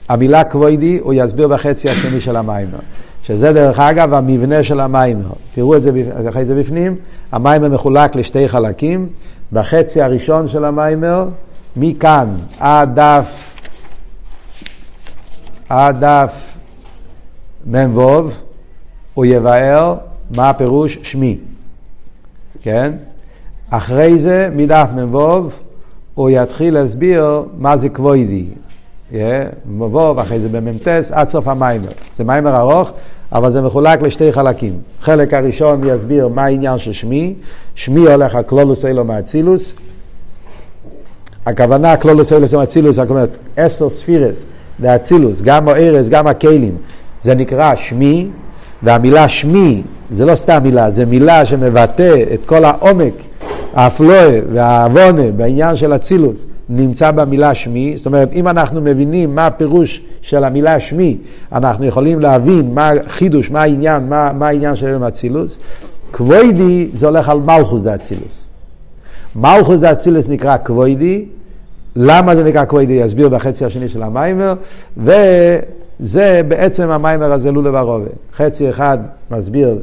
[0.10, 2.80] המילה כבודי הוא יסביר בחצי השני של המיימר.
[3.24, 5.30] שזה דרך אגב המבנה של המיימר.
[5.56, 5.92] תראו את זה
[6.30, 6.96] אחרי זה בפנים.
[7.32, 9.08] המיימר מחולק לשתי חלקים.
[9.54, 11.28] בחצי הראשון של המיימר,
[11.78, 12.28] מכאן
[12.60, 13.56] עד דף,
[15.70, 16.54] עד דף
[17.66, 18.30] מ"ו,
[19.14, 19.96] הוא יבאר
[20.36, 21.38] מה הפירוש שמי,
[22.62, 22.92] כן?
[23.70, 25.50] אחרי זה, מדף מ"ו,
[26.14, 28.46] הוא יתחיל להסביר מה זה כבוידי.
[29.66, 31.88] מ"ו, אחרי זה במ"ט, עד סוף המיימר.
[32.16, 32.92] זה מיימר ארוך,
[33.32, 34.74] אבל זה מחולק לשתי חלקים.
[35.02, 37.34] חלק הראשון יסביר מה העניין של שמי.
[37.76, 39.74] שמי הולך על כלולוס אילו מאצילוס.
[41.46, 44.46] הכוונה כלולוס אילו מאצילוס, זאת אומרת, עשר ספירס
[44.80, 46.76] ואצילוס, גם הארז, גם הכלים.
[47.24, 48.28] זה נקרא שמי,
[48.84, 49.82] והמילה שמי
[50.16, 53.14] זה לא סתם מילה, זה מילה שמבטא את כל העומק,
[53.74, 56.46] האפלואה והעוונה בעניין של אצילוס,
[56.76, 57.94] נמצא במילה שמי.
[57.98, 61.18] זאת אומרת, אם אנחנו מבינים מה הפירוש של המילה שמי,
[61.52, 65.58] אנחנו יכולים להבין מה חידוש, מה העניין, מה, מה העניין של אלם אצילוס.
[66.14, 68.46] כבודי זה הולך על מלכות דאצילות.
[69.36, 71.26] מלכות דאצילות נקרא כבודי,
[71.96, 72.94] למה זה נקרא כבודי?
[72.94, 74.54] יסביר בחצי השני של המאמר,
[74.98, 75.12] ו...
[76.00, 78.10] זה בעצם המיימר הזה לולב הרובה.
[78.38, 78.98] חצי אחד
[79.32, 79.80] מסביר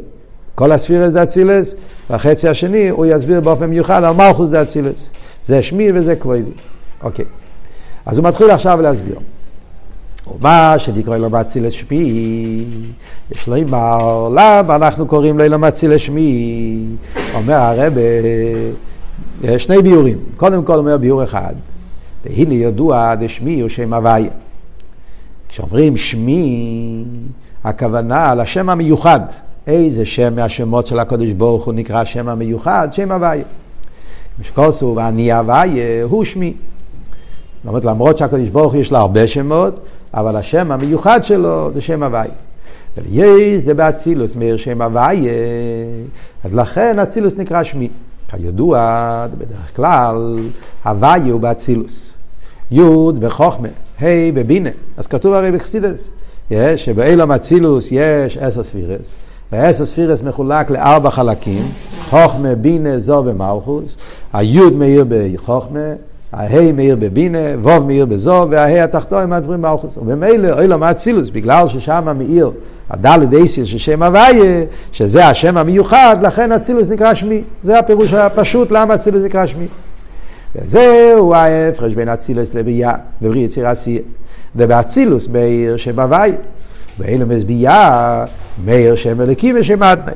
[0.55, 1.75] כל הספירות דאצילות,
[2.11, 5.11] והחצי השני הוא יסביר באופן מיוחד על מלכות דאצילות.
[5.47, 6.51] זה שמי וזה כבודי.
[7.03, 7.25] אוקיי.
[8.07, 9.17] אז הוא מתחיל עכשיו להסביר.
[10.35, 12.65] ומה שנקרא לו מאצילס שמי,
[13.31, 16.85] יש לו אמר, למה אנחנו קוראים לו מאצילס שמי?
[17.35, 17.93] אומר הרב,
[19.43, 20.19] יש שני ביורים.
[20.37, 21.55] קודם כל אומר ביור אחד,
[22.25, 24.31] והנה ידוע דשמי הוא שם הוויה.
[25.49, 27.05] כשאומרים שמי,
[27.65, 29.21] הכוונה על השם המיוחד.
[29.67, 32.89] איזה שם מהשמות של הקדוש ברוך הוא נקרא שם המיוחד?
[32.93, 33.45] שם הוויה.
[34.41, 36.55] משקוסו ואני הוויה הוא שמי.
[37.65, 39.81] זאת אומרת, למרות שהקדוש ברוך יש לו הרבה שמות,
[40.15, 42.31] אבל השם המיוחד שלו זה שם הוויה.
[42.99, 45.33] ויש זה באצילוס מאיר שם הוויה,
[46.45, 47.89] אז לכן אצילוס נקרא שמי.
[48.31, 50.39] כידוע, בדרך כלל,
[50.85, 52.11] הוויה הוא באצילוס.
[52.71, 52.83] י'
[53.21, 53.69] בחוכמה,
[54.01, 54.71] ה' בבינה.
[54.97, 56.11] אז כתוב הרי בחסידס,
[56.77, 59.15] שבאילום אצילוס יש עשר ספירס,
[59.53, 61.69] והעשר ספירס מחולק לארבע חלקים,
[62.11, 63.97] חוכמה, בינה, זו ומלכוס,
[64.33, 65.93] הי' מאיר בחוכמה,
[66.33, 69.97] הה' מאיר בבינה, ו' מאיר בזו, והה' התחתון מהדברים מלכוס.
[69.97, 72.51] וממילא אילום אצילוס, בגלל ששם מאיר
[72.91, 77.43] הדלת אייסיס של שם הוויה, שזה השם המיוחד, לכן אצילוס נקרא שמי.
[77.63, 79.67] זה הפירוש הפשוט למה אצילוס נקרא שמי.
[80.57, 84.01] וזהו ההפרש בין אצילוס לביאה, בבריא יציר עשייה.
[84.57, 86.33] ובאצילוס מאיר שם הוואי,
[86.99, 88.25] באילומס ביאה
[88.65, 90.13] מאיר שם אליקים ושם אדני.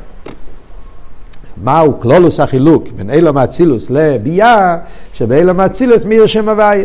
[1.62, 4.78] מהו כלולוס החילוק בין אילום אצילוס לביאה,
[5.14, 6.84] שבאילום אצילוס מאיר שם הוואי.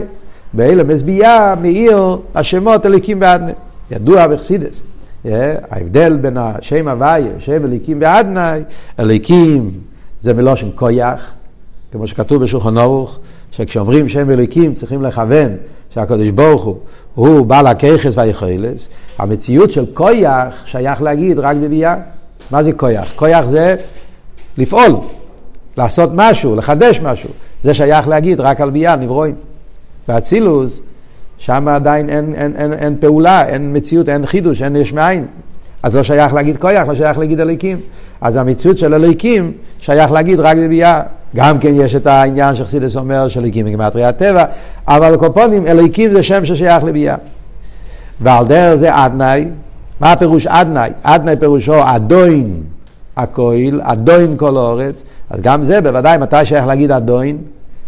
[0.53, 3.51] באילומס ביאה מאיר השמות אליקים ואדני.
[3.91, 4.81] ידוע בחסידס.
[5.71, 8.59] ההבדל בין השם הוואי, שם אליקים ואדני,
[8.99, 9.71] אליקים
[10.21, 11.31] זה מלושן קויח,
[11.91, 13.19] כמו שכתוב בשולחן ערוך,
[13.51, 15.55] שכשאומרים שם אליקים צריכים לכוון
[15.93, 16.77] שהקדוש ברוך הוא
[17.15, 21.95] הוא בעל הככס והיכולס, המציאות של כויח שייך להגיד רק בביאה.
[22.51, 23.13] מה זה כויח?
[23.15, 23.75] כויח זה
[24.59, 24.95] לפעול,
[25.77, 27.29] לעשות משהו, לחדש משהו.
[27.63, 29.35] זה שייך להגיד רק על ביאה, נברואים.
[30.07, 30.79] באצילוס,
[31.37, 35.25] שם עדיין אין, אין, אין, אין פעולה, אין מציאות, אין חידוש, אין יש מאין.
[35.83, 37.77] אז לא שייך להגיד כויח, לא שייך להגיד אליקים.
[38.21, 41.01] אז המציאות של אליקים שייך להגיד רק בביאה.
[41.35, 44.45] גם כן יש את העניין שחסידס אומר שאליקים מגמטרי הטבע,
[44.87, 47.15] אבל קופונים, אליקים זה שם ששייך לביאה.
[48.21, 49.47] ועל דרך זה אדנאי,
[49.99, 50.91] מה הפירוש אדנאי?
[51.03, 52.61] אדנאי פירושו אדוין
[53.23, 57.37] הכויל, אדוין כל האורץ, אז גם זה בוודאי מתי שייך להגיד אדוין?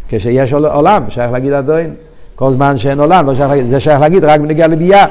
[0.10, 1.94] כשיש עולם, שייך להגיד אדוין.
[2.36, 5.06] כל זמן שאין עולם, לא שייך, זה שייך להגיד רק בנגיע לביאה.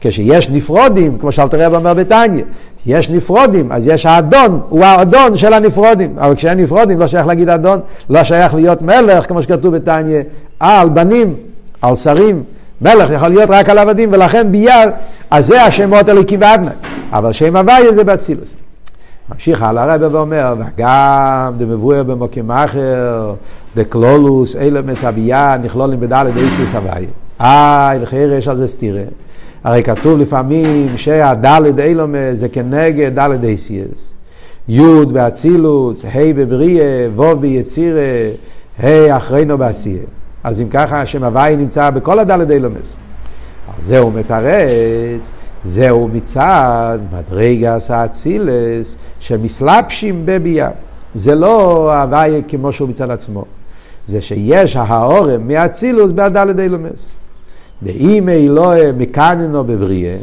[0.00, 2.44] כשיש נפרודים, כמו שאלתר רב אומר בתניא,
[2.86, 6.14] יש נפרודים, אז יש האדון, הוא האדון של הנפרודים.
[6.18, 10.20] אבל כשאין נפרודים לא שייך להגיד אדון, לא שייך להיות מלך, כמו שכתוב בתניא,
[10.60, 11.34] על בנים,
[11.82, 12.42] על שרים.
[12.80, 14.88] מלך יכול להיות רק על עבדים, ולכן ביאר,
[15.30, 16.70] אז זה השמות אלוקים ועדנה.
[17.12, 18.57] אבל שם הוויה זה באצילוס.
[19.34, 23.34] ממשיך הלאה הרב ואומר, וגם דמבואר במוקים אחר,
[23.76, 27.08] דקלולוס, אילמס הביאה, נכלולים בדלת איסיס הוויה.
[27.40, 29.02] אה, לכאורה יש על זה סתירה.
[29.64, 34.12] הרי כתוב לפעמים שהדלת אילומס זה כנגד דלת איסיס.
[34.68, 38.00] י' באצילוס, ה' בבריאה, ו' ביצירה,
[38.82, 40.02] ה' אחרינו בעשייה.
[40.44, 42.94] אז אם ככה השם הוואי נמצא בכל הדלת אילומס.
[43.84, 45.30] זהו מתרץ,
[45.64, 50.70] זהו מצד מדרגס האצילס שמסלבשים בביאה.
[51.14, 53.44] זה לא הוואי כמו שהוא מצד עצמו.
[54.06, 57.10] זה שיש האורם מאצילוס בהדלת אילומס.
[57.82, 60.16] ואם אלוהי מקננו בבריאה,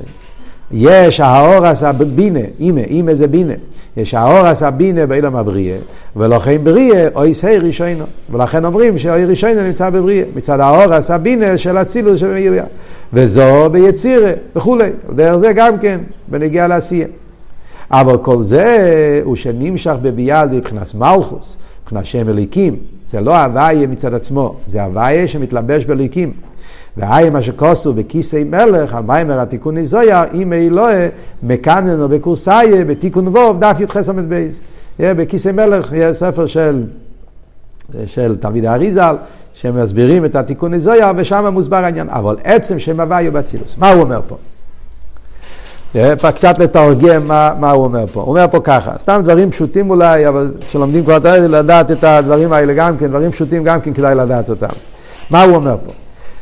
[0.71, 3.53] יש האור עשה בינה, אימה, אימה זה בינה.
[3.97, 5.77] יש האור עשה בינה באילם הבריאה,
[6.15, 8.05] ולכן בריאה אוי סי ראשונו.
[8.31, 10.25] ולכן אומרים שאוי ראשונו נמצא בבריאה.
[10.35, 12.63] מצד האור עשה בינה של אצילוס שבמיוביה.
[13.13, 14.89] וזו ביצירה וכולי.
[15.15, 17.07] דרך זה גם כן, בנגיע לעשייה.
[17.91, 22.75] אבל כל זה הוא שנמשך בביאה על מבחינת מלכוס, מבחינת שם אליקים.
[23.07, 26.31] זה לא הוויה מצד עצמו, זה הוויה שמתלבש באליקים.
[26.97, 31.07] והי מה שכוסו בכיסי מלך, על מיימר התיקון איזויה, אם אלוהה
[31.43, 34.61] מקננו בקורסאיה, בתיקון ווב, דף י"ח עמד בייס.
[34.99, 36.83] בכיסי מלך ספר של,
[38.05, 39.15] של תלמיד האריזל,
[39.53, 42.09] שמסבירים את התיקון איזויה, ושם מוסבר העניין.
[42.09, 43.75] אבל עצם שם הוויה באצילוס.
[43.77, 44.37] מה הוא אומר פה?
[46.35, 48.21] קצת לתרגם מה, מה הוא אומר פה.
[48.21, 52.73] הוא אומר פה ככה, סתם דברים פשוטים אולי, אבל כשלומדים כבר לדעת את הדברים האלה
[52.73, 54.67] גם כן, דברים פשוטים גם כן כדאי לדעת אותם.
[55.29, 55.91] מה הוא אומר פה?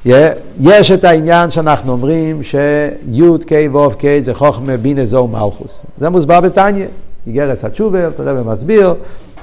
[0.06, 5.84] יש את העניין שאנחנו אומרים שי' ק' זה חוכמה בינה זו מלכוס.
[5.98, 6.86] זה מוסבר בתניא,
[7.28, 8.94] איגרס התשובה, תראה ומסביר,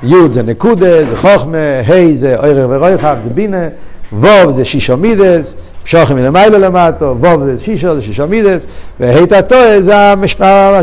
[0.03, 3.69] י' זה נקודה, זה חוכמה, ה' זה ערך ורויחב, זה בינה,
[4.13, 8.67] ו' זה שישו מידס, שוכם מלמעלה למטו, ו' זה שישו, זה שישו מידס,
[9.01, 9.95] וה' תתוה זה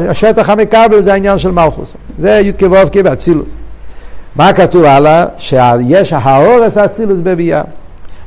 [0.10, 1.94] השטח המקבל, זה העניין של מלכוס.
[2.20, 3.50] זה י' כ' ק' באצילוס.
[4.36, 5.26] מה כתוב הלאה?
[5.38, 7.62] שיש האורס אצילוס בביאה.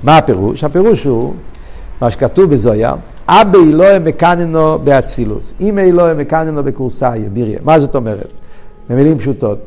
[0.03, 0.65] מה הפירוש?
[0.65, 1.35] הפירוש הוא,
[2.01, 2.95] מה שכתוב בזויה,
[3.29, 7.59] אבא אלוהי מקננו באצילוס, אמא אלוהי מקננו בקורסאיה, ביריה.
[7.65, 8.29] מה זאת אומרת?
[8.89, 9.59] במילים פשוטות.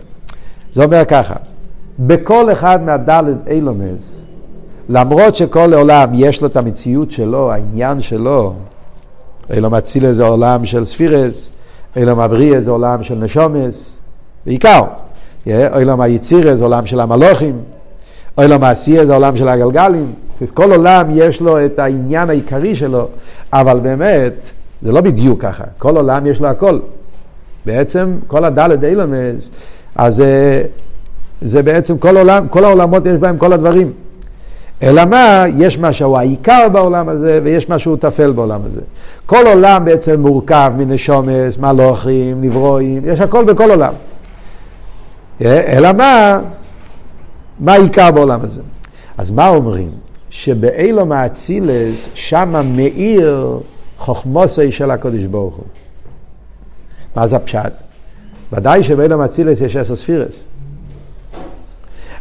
[0.74, 1.36] זה אומר ככה,
[2.00, 4.22] בכל אחד מהדלת אילומס,
[4.90, 8.54] למרות שכל עולם יש לו את המציאות שלו, העניין שלו,
[9.50, 11.50] אילום אצילה זה עולם של ספירס,
[11.96, 13.98] אילום אבריה זה עולם של נשומס,
[14.46, 14.84] בעיקר.
[15.48, 17.58] אילום היצירה זה עולם של המלוכים,
[18.36, 20.14] עולם העשייה זה עולם של הגלגלים.
[20.54, 23.08] כל עולם יש לו את העניין העיקרי שלו,
[23.54, 24.34] אבל באמת,
[24.82, 25.64] זה לא בדיוק ככה.
[25.78, 26.80] כל עולם יש לו הכל.
[27.66, 29.50] בעצם כל הדלת אילמס,
[29.96, 30.64] אז זה,
[31.42, 33.92] זה בעצם כל, עולם, כל העולמות יש בהם כל הדברים.
[34.84, 38.82] אלא מה, יש מה שהוא העיקר בעולם הזה ויש מה שהוא טפל בעולם הזה.
[39.26, 43.94] כל עולם בעצם מורכב מנשומס, מלוכים, נברואים, יש הכל בכל עולם.
[45.42, 46.40] אלא מה,
[47.60, 48.62] מה העיקר בעולם הזה?
[49.18, 50.03] אז מה אומרים?
[50.36, 53.60] שבאילו מאצילס, שמה מאיר
[53.98, 55.66] חוכמוסי של הקודש ברוך הוא.
[57.16, 57.74] מה זה הפשט?
[58.54, 60.44] ודאי שבאילו מאצילס יש עשר ספירס.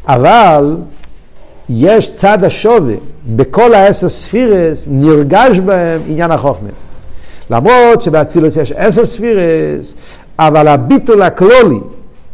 [0.07, 0.77] אבל
[1.69, 2.95] יש צד השווה,
[3.37, 6.69] בכל העשר ספירס נרגש בהם עניין החוכמה.
[7.51, 9.95] למרות שבאצילוס יש עשר ספירס,
[10.39, 11.81] אבל הביטול הכלולי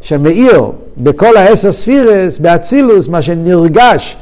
[0.01, 4.17] שמאיר בכל העשר ספירס, באצילוס, מה שנרגש,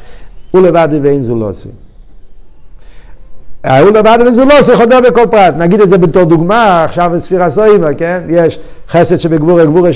[0.50, 1.68] הוא לבד ואין זולוסי.
[3.62, 5.54] הוא לבד ואין זולוסי חודר בכל פרט.
[5.58, 8.20] נגיד את זה בתור דוגמה, עכשיו בספירה סוימה, כן?
[8.28, 9.90] יש חסד שבגבורה, גבורה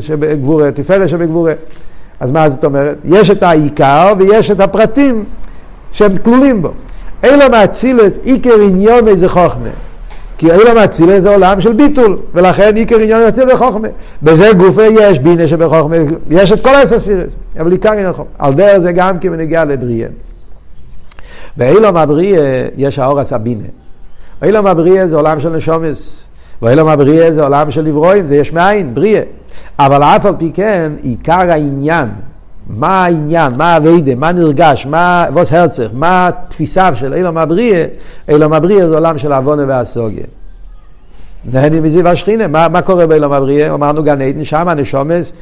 [0.00, 1.52] שבגבורה, תפארת שבגבורה.
[2.20, 2.96] אז מה זאת אומרת?
[3.04, 5.24] יש את העיקר ויש את הפרטים
[5.92, 6.70] שהם כלולים בו.
[7.24, 9.68] אלא מאצילס עיקר עניון איזה חוכמה.
[10.38, 13.88] כי אילום אצילה זה עולם של ביטול, ולכן עיקר עניין אצילה וחוכמה.
[14.22, 15.96] בזה גופה יש בינה שבחוכמה,
[16.30, 18.32] יש את כל העשר ספירס, אבל עיקר עניין חוכמה.
[18.38, 20.08] על דרך זה גם כי בנגיע לבריאה.
[21.56, 23.64] באילום הבריאה יש האור הסבינה.
[24.42, 26.28] אילום הבריאה זה עולם של נשומס,
[26.62, 29.22] ואילום הבריאה זה עולם של נברואים, זה יש מאין, בריאה.
[29.78, 32.08] אבל אף על פי כן, עיקר העניין,
[32.70, 37.84] מה העניין, מה הווידה, מה נרגש, מה ווס הרצח, מה התפיסה של אילום הבריאה,
[38.28, 40.26] אילום הבריאה זה עולם של עוונה והסוגיה.
[41.52, 43.74] נהנים מזיו השכינה, מה, מה קורה באילום הבריאה?
[43.74, 45.32] אמרנו גן עדן, שם הנשומס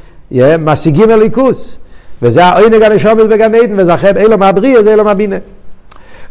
[0.59, 1.79] משיגים אליקוס.
[2.21, 5.35] וזה העונג הנשומס בגן עדן, וזה אחרי אילום הבריאה זה אילום הבינה.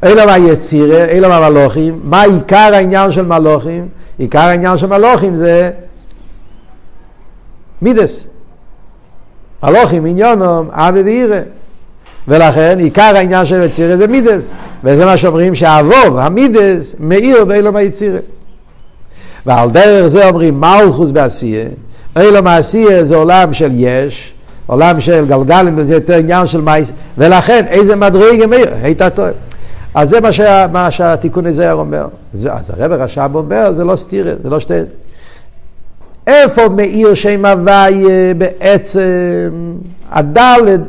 [0.02, 3.88] אילום היצירה, אילום המלוכים, מה עיקר העניין של מלוכים?
[4.18, 5.70] עיקר העניין של מלוכים זה
[7.82, 8.28] מידס.
[9.64, 11.40] מלוכים עניונם אבי ואירא.
[12.28, 14.52] ולכן עיקר העניין של יצירה זה מידס.
[14.84, 18.18] וזה מה שאומרים שהאבוב, המידס, מאיר באילום היצירה.
[19.46, 21.64] ועל דרך זה אומרים מלכוס בעשייה.
[22.18, 24.32] אילום העשייה זה עולם של יש,
[24.66, 29.30] עולם של גלגלים, זה יותר עניין של מייס, ולכן איזה מדרגה מאיר, היית טועה.
[29.94, 32.06] אז זה מה, שה, מה שהתיקון הזה אומר.
[32.34, 34.74] אז הרב הרש"ב אומר, זה לא סתירה, זה לא שתי...
[36.26, 39.74] איפה מאיר שם הוויה בעצם,
[40.10, 40.80] הדלת,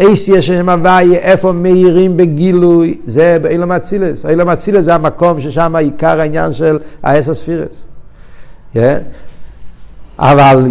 [0.00, 4.26] אייסיה שם הוויה, איפה מאירים בגילוי, זה באילום אצילס.
[4.26, 7.84] אילום אצילס זה המקום ששם עיקר העניין של האס ספירס.
[8.74, 8.78] Yeah.
[10.18, 10.68] אבל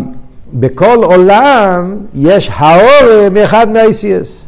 [0.54, 4.46] בכל עולם יש האור מאחד מהאייסיאס.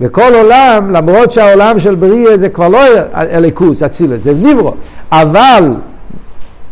[0.00, 2.78] בכל עולם, למרות שהעולם של בריאה זה כבר לא
[3.14, 4.74] אליקוס, אצילס, זה ניברו,
[5.12, 5.74] אבל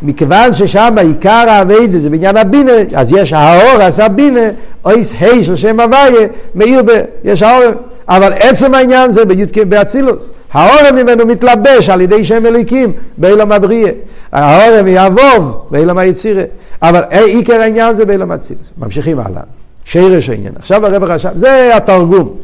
[0.02, 4.40] מכיוון ששם עיקר האביידה זה בעניין הבינה, אז יש האור, אז הבינה,
[4.84, 6.90] אויס ה' של שם הוויה, מאיר ב...
[7.24, 7.72] יש האור,
[8.08, 9.22] אבל עצם העניין זה
[9.68, 10.30] באצילוס.
[10.52, 13.90] האור ממנו מתלבש על ידי שם אליקים באילם הבריאה.
[14.32, 16.42] האור יעבוב באילם היצירה.
[16.82, 18.72] אבל עיקר העניין זה באילם אצילוס.
[18.78, 19.42] ממשיכים הלאה.
[19.84, 20.52] שרש העניין.
[20.56, 22.34] עכשיו הרב רש"ב, זה התרגום.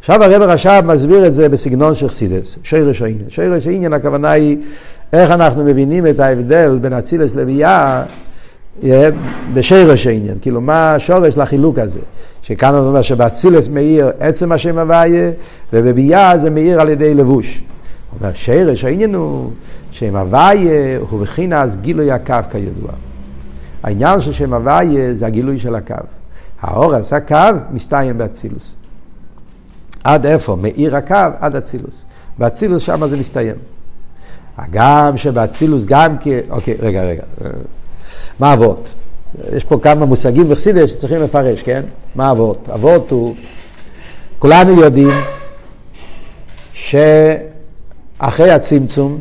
[0.00, 3.24] עכשיו הרב רש"ב מסביר את זה בסגנון של חסידס, שרש העניין.
[3.28, 4.56] שרש העניין הכוונה היא
[5.14, 8.02] איך אנחנו מבינים את ההבדל בין אצילס לביאה
[9.54, 12.00] בשרש העניין, כאילו מה השורש לחילוק הזה,
[12.42, 15.30] שכאן אומר שבאצילס מאיר עצם השם הוויה,
[15.72, 17.62] ובביאה זה מאיר על ידי לבוש.
[18.10, 19.50] הוא אומר שרש העניין הוא
[19.90, 22.90] שם הוויה הוא בחינס גילוי הקו כידוע.
[23.82, 25.94] העניין של שם הוויה זה הגילוי של הקו.
[26.62, 27.36] האור עשה קו
[27.70, 28.74] מסתיים באצילוס.
[30.04, 30.56] עד איפה?
[30.56, 32.02] מאיר הקו עד אצילוס.
[32.38, 33.54] באצילוס שם זה מסתיים.
[34.58, 36.38] הגם שבאצילוס גם כי...
[36.50, 37.22] אוקיי, רגע, רגע.
[38.40, 38.94] מה אבות?
[39.52, 41.82] יש פה כמה מושגים וחסידס שצריכים לפרש, כן?
[42.14, 42.68] מה אבות?
[42.74, 43.34] אבות הוא...
[44.38, 45.10] כולנו יודעים
[46.72, 49.18] שאחרי הצמצום,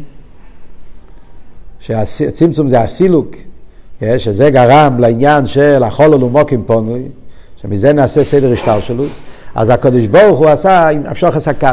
[1.79, 3.35] שהצמצום זה הסילוק,
[3.99, 4.19] כן?
[4.19, 7.01] שזה גרם לעניין של החול ולומוקים פונוי,
[7.61, 9.21] שמזה נעשה סדר השטלשלוס,
[9.55, 11.67] אז הקדוש ברוך הוא עשה, המשוך עשה קו.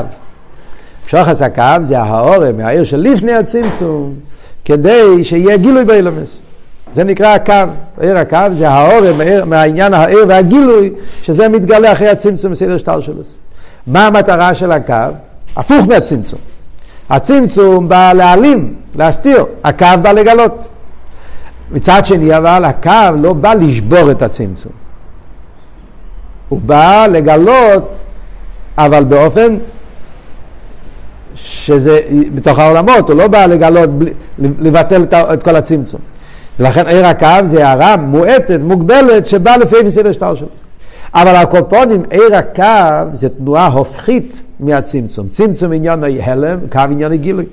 [1.10, 4.14] שוחס הקו זה האורם מהעיר לפני הצמצום,
[4.64, 6.40] כדי שיהיה גילוי באילומס.
[6.94, 7.54] זה נקרא הקו.
[8.00, 10.92] עיר הקו זה האורם מהעניין העיר והגילוי,
[11.22, 13.22] שזה מתגלה אחרי הצמצום בסדר שטר שלו.
[13.86, 14.94] מה המטרה של הקו?
[15.56, 16.38] הפוך מהצמצום.
[17.10, 20.68] הצמצום בא להעלים, להסתיר, הקו בא לגלות.
[21.70, 24.72] מצד שני אבל הקו לא בא לשבור את הצמצום.
[26.48, 27.94] הוא בא לגלות,
[28.78, 29.56] אבל באופן
[31.44, 32.00] שזה
[32.34, 33.90] בתוך העולמות, הוא לא בא לגלות,
[34.38, 36.00] לבטל את כל הצמצום.
[36.60, 40.48] ולכן עיר הקו זה הערה מועטת, מוגבלת, שבאה לפי מסדר שטר שלו.
[41.14, 45.28] אבל הקופונים, עיר הקו זה תנועה הופכית מהצמצום.
[45.28, 47.46] צמצום עניין ההלם, קו עניין הגילוי.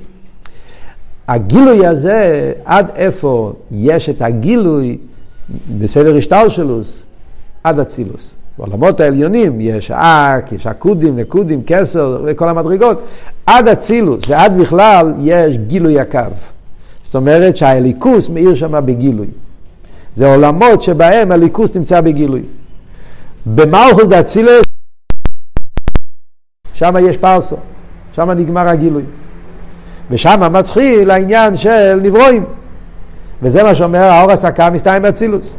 [1.27, 4.97] הגילוי הזה, עד איפה יש את הגילוי
[5.79, 7.03] בסדר השטלשלוס?
[7.63, 8.35] עד אצילוס.
[8.57, 13.01] בעולמות העליונים יש אק, יש עקודים, נקודים, כסר וכל המדרגות.
[13.47, 16.19] עד אצילוס ועד בכלל יש גילוי הקו.
[17.03, 19.27] זאת אומרת שהאליקוס מאיר שם בגילוי.
[20.13, 22.41] זה עולמות שבהם הליכוס נמצא בגילוי.
[23.45, 24.61] במלכוס דאצילס,
[26.73, 27.55] שם יש פרסו,
[28.15, 29.03] שם נגמר הגילוי.
[30.11, 32.43] ושם מתחיל העניין של נברואים.
[33.41, 35.57] וזה מה שאומר האור הסקה מסתיים באצילוס.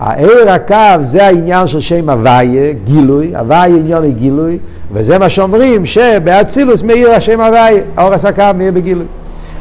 [0.00, 4.58] העיר הקו זה העניין של שם הוויה, גילוי, הוויה עניין לגילוי,
[4.92, 9.06] וזה מה שאומרים שבאצילוס מאיר השם הוויה, האור הסקה מאיר בגילוי.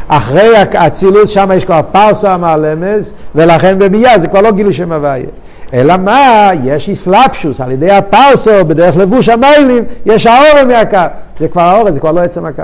[0.07, 5.25] אחרי האצילוס שם יש כבר פרסה מהלמס, ולכן בביאה זה כבר לא גילוי שם הוויה.
[5.73, 6.49] אלא מה?
[6.63, 10.97] יש איסלאפשוס, על ידי הפרסו, בדרך לבוש המיילים, יש האור מהקו.
[11.39, 12.63] זה כבר האור, זה כבר לא עצם הקו.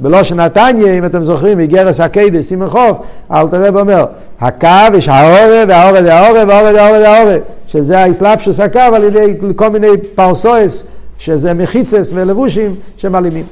[0.00, 2.98] בלושן נתניה, אם אתם זוכרים, איגרס הקיידס, סימן חוף,
[3.30, 4.06] אל תראה ואומר,
[4.40, 9.86] הקו יש העורב, והעורב והעורב, והעורב והעורב והעורב, שזה האסלאפשוס הקו על ידי כל מיני
[10.14, 10.86] פרסויס,
[11.18, 13.44] שזה מחיצס ולבושים שמעלימים.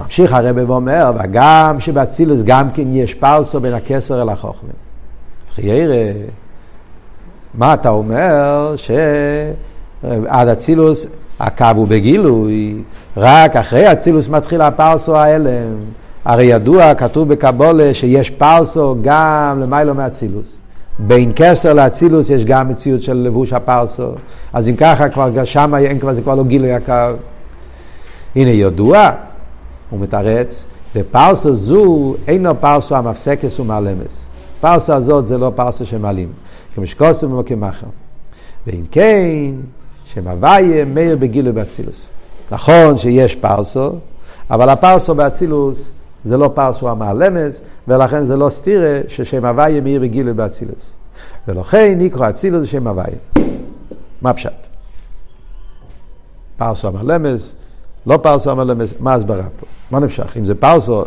[0.00, 4.70] ממשיך הרב ואומר, וגם שבאצילוס גם כן יש פרסו בין הכסר אל החוכמה.
[5.54, 6.12] חיירה,
[7.54, 8.74] מה אתה אומר?
[8.76, 11.06] שעד אצילוס
[11.40, 12.76] הקו הוא בגילוי,
[13.16, 15.76] רק אחרי אצילוס מתחיל הפרסו ההלם.
[16.24, 20.60] הרי ידוע, כתוב בקבולה, שיש פרסו גם למיילו מאצילוס.
[20.98, 24.08] בין כסר לאצילוס יש גם מציאות של לבוש הפרסו.
[24.52, 26.92] אז אם ככה, כבר שם אין כבר, זה כבר לא גילוי הקו.
[28.36, 29.10] הנה ידוע,
[29.90, 34.26] הוא מתרץ, ופרסה זו אינו פרסו המפסקס ומעלמס.
[34.60, 36.28] פרסה הזאת זה לא פרסה שמעלים,
[36.74, 37.86] כמשקוסם אחר.
[38.66, 39.52] ואם כן,
[40.18, 42.06] שמהוויה מאיר בגילוי באצילוס.
[42.50, 43.92] נכון שיש פרסו,
[44.50, 45.90] אבל הפרסו באצילוס
[46.24, 50.92] זה לא פרסו המעלמס, ולכן זה לא סתירה ששם הוויה מאיר בגילוי באצילוס.
[51.48, 53.16] ולכן נקרא אצילוס שם הוויה.
[54.22, 54.52] מה פשט?
[56.56, 57.52] פרסו המעלמס,
[58.06, 59.66] לא פרסו המעלמס, מה ההסברה פה?
[59.90, 60.36] מה נמשך?
[60.36, 61.04] אם זה פרסו,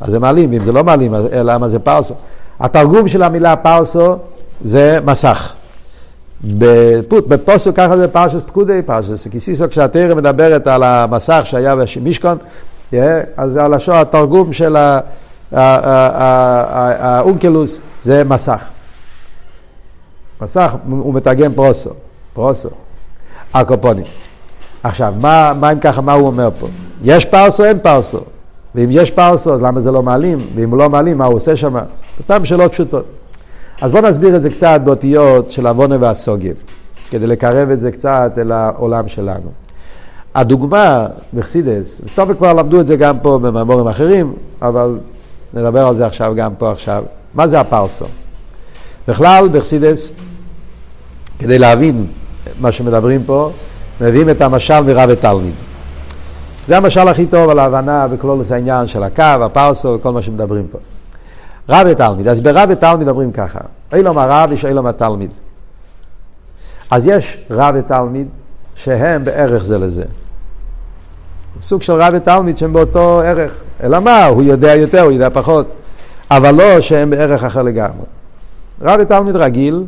[0.00, 2.14] אז זה מעלים, ואם זה לא מעלים, אז למה זה פרסו?
[2.60, 4.16] התרגום של המילה פרסו
[4.64, 5.54] זה מסך.
[6.44, 12.38] בפוט, בפוסק ככה זה פרשת פקודי, פרשת סקיסיסו, כשהתרא מדברת על המסך שהיה במשכון,
[13.36, 14.76] אז הלשון, התרגום של
[15.52, 18.68] האונקלוס זה מסך.
[20.40, 21.90] מסך, הוא מתרגם פרוסו,
[22.34, 22.68] פרוסו,
[23.54, 24.04] הקופונים.
[24.82, 26.66] עכשיו, מה, מה אם ככה, מה הוא אומר פה?
[27.02, 28.20] יש פרסו, אין פרסו.
[28.74, 30.38] ואם יש פרסו, אז למה זה לא מעלים?
[30.54, 31.74] ואם לא מעלים, מה הוא עושה שם?
[32.22, 33.04] סתם שאלות פשוטות.
[33.80, 36.52] אז בואו נסביר את זה קצת באותיות של עוונה והסוגיה,
[37.10, 39.50] כדי לקרב את זה קצת אל העולם שלנו.
[40.34, 44.98] הדוגמה בחסידס, סטופק כבר למדו את זה גם פה במאמורים אחרים, אבל
[45.54, 47.04] נדבר על זה עכשיו גם פה עכשיו.
[47.34, 48.04] מה זה הפרסו?
[49.08, 50.10] בכלל בחסידס,
[51.38, 52.06] כדי להבין
[52.60, 53.50] מה שמדברים פה,
[54.00, 55.54] מביאים את המשל מרב ותלמיד.
[56.68, 60.78] זה המשל הכי טוב על ההבנה בכלולוס העניין של הקו, הפרסו וכל מה שמדברים פה.
[61.70, 62.28] רב ותלמיד.
[62.28, 63.58] אז ברב ותלמיד אומרים ככה,
[63.94, 65.30] אילום הרב יש אילום התלמיד.
[66.90, 68.28] אז יש רב ותלמיד
[68.74, 70.04] שהם בערך זה לזה.
[71.60, 73.52] סוג של רב ותלמיד שהם באותו ערך.
[73.82, 75.66] אלא מה, הוא יודע יותר, הוא יודע פחות.
[76.30, 78.06] אבל לא שהם בערך אחר לגמרי.
[78.82, 79.84] רב ותלמיד רגיל,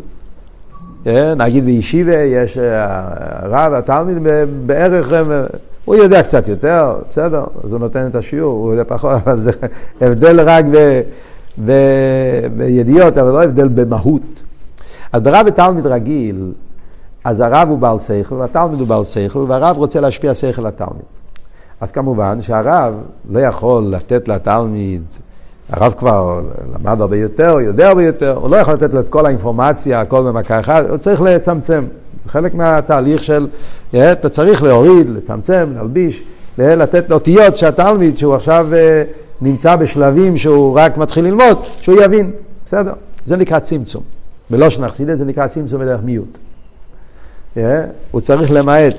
[1.06, 3.02] אה, נגיד בישיבה יש אה,
[3.42, 4.18] רב ותלמיד
[4.66, 5.12] בערך,
[5.84, 9.50] הוא יודע קצת יותר, בסדר, אז הוא נותן את השיעור, הוא יודע פחות, אבל זה
[10.00, 11.00] הבדל רק ב...
[11.58, 14.42] בידיעות, אבל לא הבדל במהות.
[15.12, 16.52] אז ברב ותלמיד רגיל,
[17.24, 21.02] אז הרב הוא בעל שכל והתלמיד הוא בעל שכל, והרב רוצה להשפיע שכל לתלמיד.
[21.80, 22.94] אז כמובן שהרב
[23.30, 25.02] לא יכול לתת לתלמיד,
[25.70, 26.40] הרב כבר
[26.74, 30.22] למד הרבה יותר, יודע הרבה יותר, הוא לא יכול לתת לו את כל האינפורמציה, הכל
[30.22, 31.84] במכה אחת, הוא צריך לצמצם.
[32.24, 33.46] זה חלק מהתהליך של,
[33.96, 36.22] אתה צריך להוריד, לצמצם, להלביש,
[36.58, 38.66] לתת אותיות שהתלמיד, שהוא עכשיו...
[39.42, 42.30] נמצא בשלבים שהוא רק מתחיל ללמוד, שהוא יבין.
[42.66, 42.92] בסדר,
[43.24, 44.02] זה נקרא צמצום.
[44.50, 46.38] בלושן אכסידס זה נקרא צמצום בדרך מיעוט.
[47.56, 47.58] Yeah,
[48.10, 48.96] הוא צריך למעט,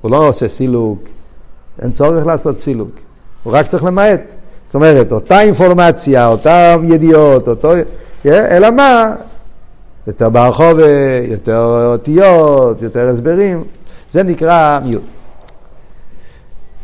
[0.00, 0.98] הוא לא עושה סילוק,
[1.82, 2.90] אין צורך לעשות סילוק,
[3.42, 4.32] הוא רק צריך למעט.
[4.64, 7.72] זאת אומרת, אותה אינפורמציה, אותן ידיעות, אותו...
[8.24, 9.14] Yeah, אלא מה?
[10.06, 10.78] יותר ברחוב,
[11.30, 13.64] יותר אותיות, יותר הסברים,
[14.12, 15.02] זה נקרא מיעוט.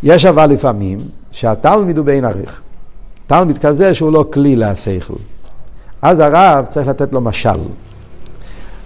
[0.02, 0.98] יש אבל לפעמים
[1.30, 2.60] שהתלמיד הוא בעין עריך.
[3.28, 5.14] תלמיד כזה שהוא לא כלי להשכל.
[6.02, 7.58] אז הרב צריך לתת לו משל,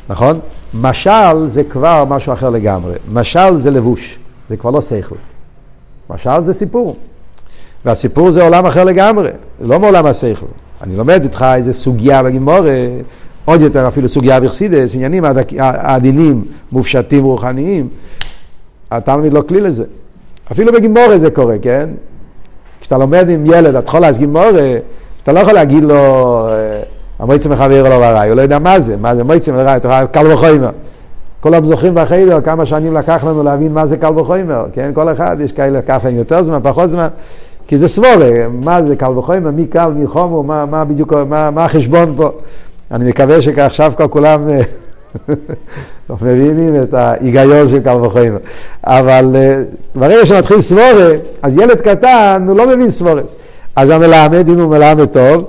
[0.09, 0.38] נכון?
[0.74, 2.95] משל זה כבר משהו אחר לגמרי.
[3.12, 4.18] משל זה לבוש,
[4.49, 5.14] זה כבר לא שכל.
[6.11, 6.97] משל זה סיפור.
[7.84, 9.30] והסיפור זה עולם אחר לגמרי,
[9.61, 10.47] לא מעולם השכל.
[10.82, 12.86] אני לומד איתך איזה סוגיה בגימורה,
[13.45, 15.24] עוד יותר אפילו סוגיה בחסידס, עניינים
[15.59, 17.88] עדינים, מופשטים רוחניים.
[18.90, 19.84] התלמיד לא כלי לזה.
[20.53, 21.90] אפילו בגימורה זה קורה, כן?
[22.83, 24.76] כשאתה לומד עם ילד, אתה יכול להסגים מורה,
[25.22, 25.95] אתה לא יכול להגיד לו,
[26.49, 26.80] אה,
[27.18, 30.07] המועצה מחבר לו ברעי, הוא לא יודע מה זה, מה זה מועצה מחבר, אתה יכול
[30.07, 30.70] קל וחומר.
[31.41, 34.91] כולם זוכרים בחדר כמה שנים לקח לנו להבין מה זה קל וחומר, כן?
[34.95, 37.07] כל אחד, יש כאלה לקח להם יותר זמן, פחות זמן,
[37.66, 41.51] כי זה סבורה, מה זה קל וחומר, מי קל, מי חומר, מה, מה בדיוק, מה,
[41.51, 42.30] מה החשבון פה.
[42.91, 44.49] אני מקווה שעכשיו כולם
[45.28, 45.34] אה,
[46.22, 48.36] מבינים את ההיגיון של קל וחומר.
[48.84, 49.62] אבל אה,
[49.94, 51.08] ברגע שמתחיל סבורה,
[51.42, 53.36] אז ילד קטן, הוא לא מבין סבורס.
[53.76, 55.44] אז המלמד, אם הוא מלמד טוב,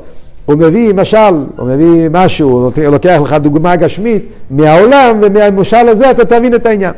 [0.46, 6.26] הוא מביא משל, הוא מביא משהו, הוא לוקח לך דוגמה גשמית מהעולם, ומהמשל הזה אתה
[6.26, 6.94] תבין את העניין.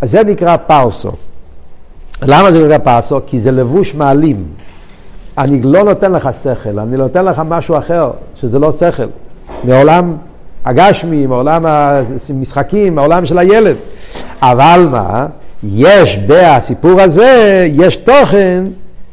[0.00, 1.12] אז זה נקרא פרסו.
[2.22, 3.20] למה זה נקרא פרסו?
[3.26, 4.44] כי זה לבוש מעלים.
[5.38, 9.06] אני לא נותן לך שכל, אני נותן לך משהו אחר, שזה לא שכל.
[9.64, 10.16] מעולם
[10.64, 13.76] הגשמי, מעולם המשחקים, מעולם של הילד.
[14.42, 15.26] אבל מה?
[15.72, 18.64] יש בסיפור הזה, יש תוכן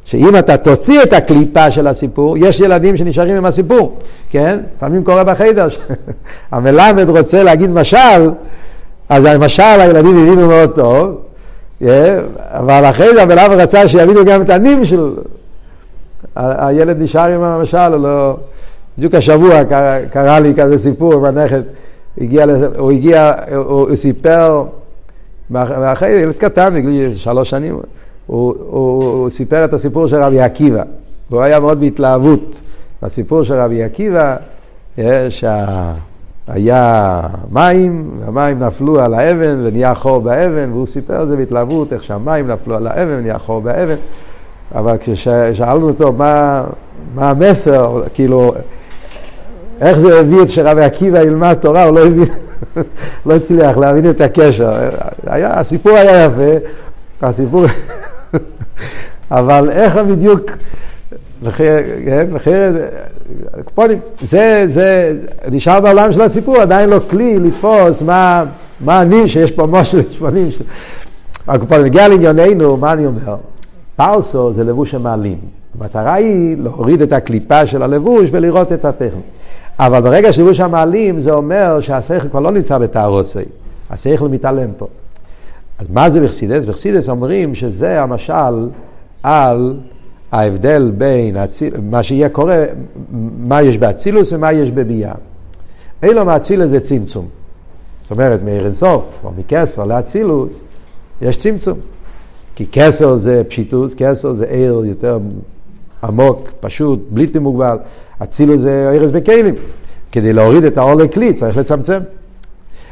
[0.06, 3.98] שאם אתה תוציא את הקליפה של הסיפור, יש ילדים שנשארים עם הסיפור,
[4.30, 4.60] כן?
[4.78, 5.68] לפעמים קורה בחדר,
[6.52, 8.32] המלמד רוצה להגיד משל,
[9.10, 11.18] אז המשל הילדים הבינו מאוד טוב,
[11.82, 11.86] yeah,
[12.40, 15.14] אבל אחרי זה המלמד רצה שיבינו גם את הנים של...
[16.36, 18.38] הילד נשאר עם המשל, לא...
[18.98, 21.62] בדיוק השבוע קרה, קרה לי כזה סיפור בנכד,
[22.22, 22.46] הגיע,
[22.78, 24.64] הוא הגיע, הוא, הוא סיפר,
[25.52, 27.84] ואחרי ילד קטן, בגיל שלוש שנים, הוא,
[28.28, 30.84] הוא, הוא סיפר את הסיפור של רבי עקיבא,
[31.30, 32.62] והוא היה מאוד בהתלהבות.
[33.04, 34.36] בסיפור של רבי עקיבא,
[35.00, 37.22] אה, שהיה
[37.52, 42.48] מים, והמים נפלו על האבן ונהיה חור באבן, והוא סיפר את זה בהתלהבות, איך שהמים
[42.48, 43.96] נפלו על האבן ונהיה חור באבן.
[44.76, 46.64] אבל כששאלנו אותו מה,
[47.16, 48.54] מה המסר, כאילו,
[49.82, 52.26] איך זה הביא את שרבי עקיבא ילמד תורה, הוא לא הבין,
[53.26, 54.72] לא הצליח להבין את הקשר.
[55.26, 56.68] היה, הסיפור היה יפה,
[57.22, 57.66] הסיפור...
[59.32, 60.52] אבל איך בדיוק,
[61.56, 62.28] כן,
[64.22, 65.14] זה, זה
[65.52, 68.44] נשאר בעולם של הסיפור, עדיין לא כלי לתפוס מה,
[68.80, 70.50] מה אני שיש פה משהו שמונים.
[71.48, 73.36] הקופונים, נגיע לענייננו, מה אני אומר?
[73.96, 75.38] פרסו זה לבוש שמעלים.
[75.80, 79.26] המטרה היא להוריד את הקליפה של הלבוש ולראות את הטכנית.
[79.80, 83.40] אבל ברגע שלבוש המעלים זה אומר שהשכל כבר לא נמצא בתערוצי,
[83.90, 84.88] השכל מתעלם פה.
[85.80, 86.66] אז מה זה בחסידס?
[86.66, 88.70] בחסידס אומרים שזה המשל
[89.24, 89.78] על
[90.32, 91.74] ההבדל בין הציל...
[91.90, 92.66] מה שיהיה קורה,
[93.38, 95.14] מה יש באצילוס ומה יש בביאה.
[96.04, 97.28] אילו מאצילוס זה צמצום.
[98.02, 100.62] זאת אומרת, מאיר אינסוף או מקסר לאצילוס
[101.22, 101.78] יש צמצום.
[102.62, 105.20] כי כסר זה פשיטוס, כסר זה עיר יותר
[106.04, 107.78] עמוק, פשוט, בלתי מוגבל.
[108.24, 109.56] אצילוס זה ארז בכלים.
[110.12, 112.00] כדי להוריד את האור לכלי צריך לצמצם.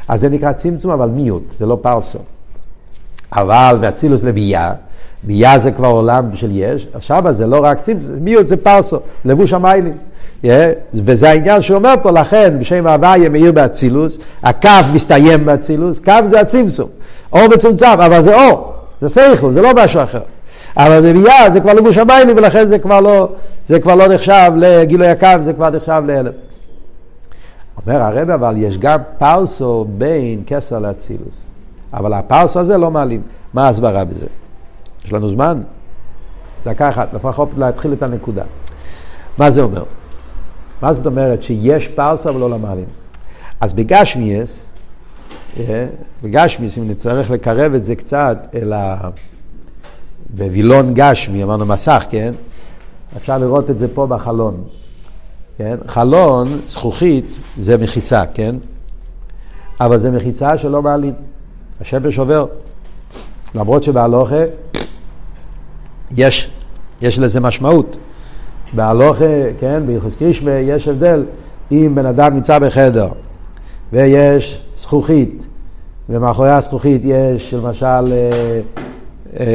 [0.08, 2.20] אז זה נקרא צמצום, אבל מיעוט, זה לא פרסו.
[3.34, 4.74] אבל מאצילוס לביאה,
[5.24, 9.54] ביאה זה כבר עולם של יש, עכשיו זה לא רק צמצום, מיעוט זה פרסו, לבוש
[9.54, 9.98] המיילים.
[10.44, 10.48] Yeah,
[10.94, 16.40] וזה העניין שהוא אומר פה, לכן בשם הוויה מאיר באצילוס, הקו מסתיים באצילוס, קו זה
[16.40, 16.90] הצמצום.
[17.34, 20.22] אור מצומצם, אבל זה אור, זה סייכל, זה לא משהו אחר.
[20.78, 23.30] אבל בביאה זה כבר לבוש המיילים, ולכן זה כבר לא,
[23.68, 26.32] זה כבר לא נחשב לגילוי הקו, זה כבר נחשב להלם.
[27.88, 31.42] אומר הרב, אבל יש גם פרסו בין כסר לאצילוס.
[31.94, 33.22] אבל הפרסו הזה לא מעלים.
[33.54, 34.26] מה ההסברה בזה?
[35.06, 35.62] יש לנו זמן?
[36.66, 38.44] דקה אחת, לפחות להתחיל את הנקודה.
[39.38, 39.84] מה זה אומר?
[40.82, 42.86] מה זאת אומרת שיש פרסה אבל לא למעלים?
[43.62, 44.69] אז בגשמיאס,
[46.24, 49.10] בגשמיאס, אם נצטרך לקרב את זה קצת אל ה...
[50.30, 52.34] בווילון גשמי, אמרנו מסך, כן?
[53.18, 54.64] אפשר לראות את זה פה בחלון.
[55.58, 55.76] כן?
[55.88, 58.56] חלון, זכוכית, זה מחיצה, כן?
[59.80, 61.14] אבל זה מחיצה שלא מעלים.
[61.82, 62.46] השמש עובר.
[63.56, 64.44] למרות שבהלוכה
[66.12, 66.50] יש,
[67.02, 67.98] יש לזה משמעות.
[68.74, 69.26] בהלוכה,
[69.60, 71.26] כן, ביחס קרישמה יש הבדל.
[71.72, 73.10] אם בן אדם נמצא בחדר
[73.94, 75.48] ויש זכוכית,
[76.10, 78.60] ומאחורי הזכוכית יש למשל אה,
[79.40, 79.46] אה,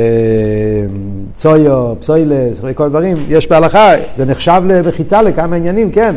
[1.34, 6.16] צויו, פסוילס וכל דברים, יש בהלכה, זה נחשב למחיצה לכמה עניינים, כן,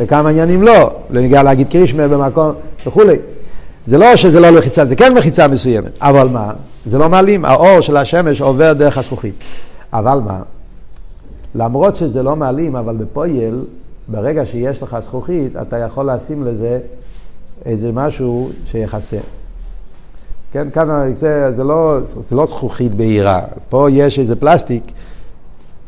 [0.00, 2.52] לכמה עניינים לא, לא נגיע להגיד קרישמה במקום
[2.86, 3.16] וכולי.
[3.86, 6.52] זה לא שזה לא לחיצה, זה כן מחיצה מסוימת, אבל מה?
[6.86, 9.34] זה לא מעלים, האור של השמש עובר דרך הזכוכית.
[9.92, 10.40] אבל מה?
[11.54, 13.64] למרות שזה לא מעלים, אבל בפויל,
[14.08, 16.78] ברגע שיש לך זכוכית, אתה יכול לשים לזה
[17.64, 19.18] איזה משהו שיחסה.
[20.52, 24.92] כן, כאן זה, זה, לא, זה לא זכוכית בהירה, פה יש איזה פלסטיק,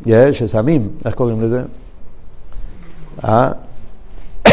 [0.05, 1.61] יש, ששמים, איך קוראים לזה?
[3.23, 3.51] אה?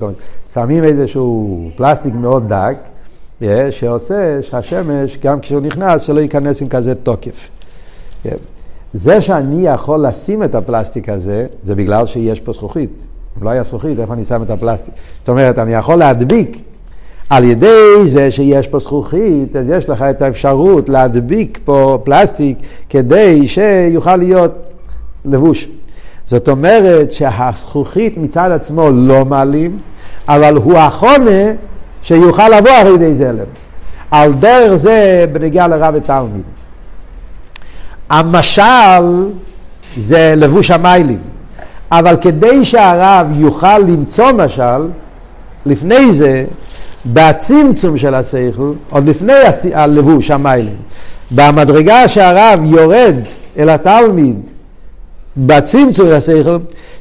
[0.00, 0.20] מיני,
[0.54, 2.76] שמים איזשהו פלסטיק מאוד דק,
[3.70, 7.48] שעושה שהשמש, גם כשהוא נכנס, שלא ייכנס עם כזה תוקף.
[8.94, 13.06] זה שאני יכול לשים את הפלסטיק הזה, זה בגלל שיש פה זכוכית.
[13.38, 14.94] אם לא היה זכוכית, איפה אני שם את הפלסטיק?
[15.20, 16.58] זאת אומרת, אני יכול להדביק
[17.30, 22.58] על ידי זה שיש פה זכוכית, אז יש לך את האפשרות להדביק פה פלסטיק
[22.88, 24.52] כדי שיוכל להיות
[25.24, 25.68] לבוש.
[26.24, 29.78] זאת אומרת שהזכוכית מצד עצמו לא מעלים,
[30.28, 31.52] אבל הוא החונה
[32.02, 33.46] שיוכל לבוא על ידי זלם.
[34.10, 36.42] על דרך זה בנגיע לרב ותלמיד.
[38.10, 39.30] המשל
[39.96, 41.18] זה לבוש המיילים,
[41.98, 44.88] אבל כדי שהרב יוכל למצוא משל,
[45.66, 46.44] לפני זה,
[47.06, 49.32] בצמצום של השכל, עוד לפני
[49.74, 50.76] הלבוש המיילים,
[51.30, 53.14] במדרגה שהרב יורד
[53.58, 54.36] אל התלמיד
[55.36, 56.58] בצמצום השכל,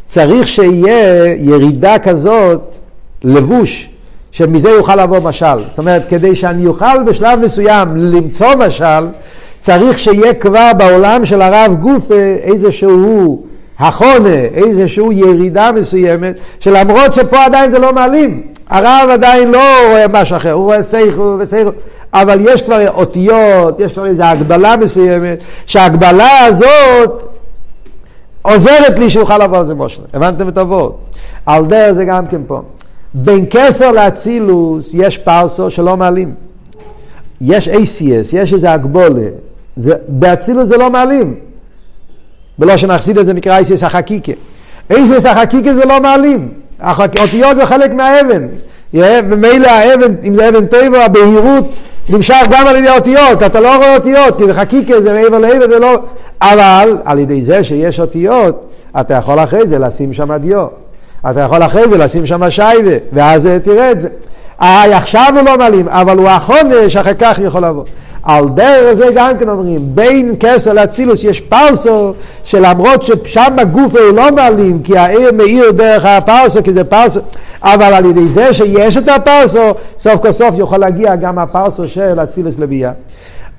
[0.07, 2.75] צריך שיהיה ירידה כזאת,
[3.23, 3.89] לבוש,
[4.31, 5.57] שמזה יוכל לבוא משל.
[5.69, 9.07] זאת אומרת, כדי שאני אוכל בשלב מסוים למצוא משל,
[9.59, 13.43] צריך שיהיה כבר בעולם של הרב גוף איזשהו
[13.79, 20.37] החונה, איזשהו ירידה מסוימת, שלמרות שפה עדיין זה לא מעלים, הרב עדיין לא רואה משהו
[20.37, 21.69] אחר, הוא רואה סייכו וסייכו,
[22.13, 27.23] אבל יש כבר אותיות, יש כבר איזו הגבלה מסוימת, שההגבלה הזאת
[28.41, 30.05] עוזרת לי שיוכל לעבור על זה מושלם.
[30.13, 30.91] הבנתם את הוורד?
[31.45, 32.61] על דרך זה גם כן פה.
[33.13, 36.33] בין כסר לאצילוס יש פרסו שלא מעלים.
[37.41, 39.27] יש ACS, יש איזה הגבולה.
[40.07, 41.35] באצילוס זה לא מעלים.
[42.57, 44.31] בלושן אכסידס זה נקרא ACS החקיקה.
[44.91, 46.49] ACS החקיקה זה לא מעלים.
[47.19, 48.47] אותיות זה חלק מהאבן.
[48.93, 51.69] ומילא האבן, אם זה אבן טבע, הבהירות
[52.09, 53.43] נמשך גם על ידי אותיות.
[53.45, 55.99] אתה לא רואה אותיות, כי זה חקיקה, זה מעבר לאבן, זה לא...
[56.41, 60.67] אבל על ידי זה שיש אותיות, אתה יכול אחרי זה לשים שם דיו.
[61.31, 64.09] אתה יכול אחרי זה לשים שם שייבה, ואז תראה את זה.
[64.61, 67.83] אה, עכשיו הוא לא מעלים, אבל הוא החודש, אחר כך יכול לבוא.
[68.23, 72.13] על דרך זה גם כן אומרים, בין כסר לאצילוס יש פרסו,
[72.43, 77.19] שלמרות ששם בגוף הוא לא מעלים, כי העיר מאיר דרך הפרסו, כי זה פרסו,
[77.63, 82.19] אבל על ידי זה שיש את הפרסו, סוף כל סוף יכול להגיע גם הפרסו של
[82.23, 82.91] אצילוס לביאה.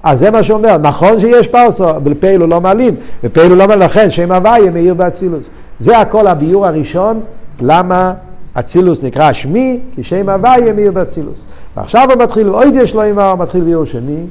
[0.03, 2.95] אז זה מה שאומר, נכון שיש פרסו, בפייל הוא לא מעלים,
[3.25, 5.51] בפייל הוא לא מעלים, לכן שם הוויה מאיר באצילוס.
[5.81, 7.21] זה הכל הביור הראשון,
[7.61, 8.13] למה
[8.59, 11.45] אצילוס נקרא שמי, כי שם הוויה מאיר באצילוס.
[11.77, 14.25] ועכשיו הוא מתחיל, אוי יש לו אמר, מתחיל ביור שני,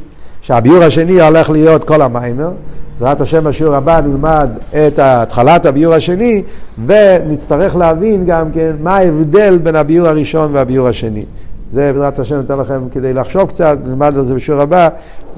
[0.43, 2.51] שהביור השני הולך להיות כל המיימר.
[2.99, 6.43] בעזרת השם בשיעור הבא נלמד את התחלת הביור השני,
[6.85, 11.25] ונצטרך להבין גם כן מה ההבדל בין הביור הראשון והביור השני.
[11.71, 14.89] זה בעזרת השם ניתן לכם כדי לחשוב קצת, נלמד על זה בשיעור הבא,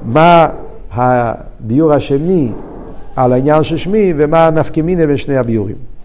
[0.04, 0.48] מה
[0.92, 2.52] הביור השני
[3.16, 5.95] על העניין של שמי ומה נפקא מיני בין שני הביורים.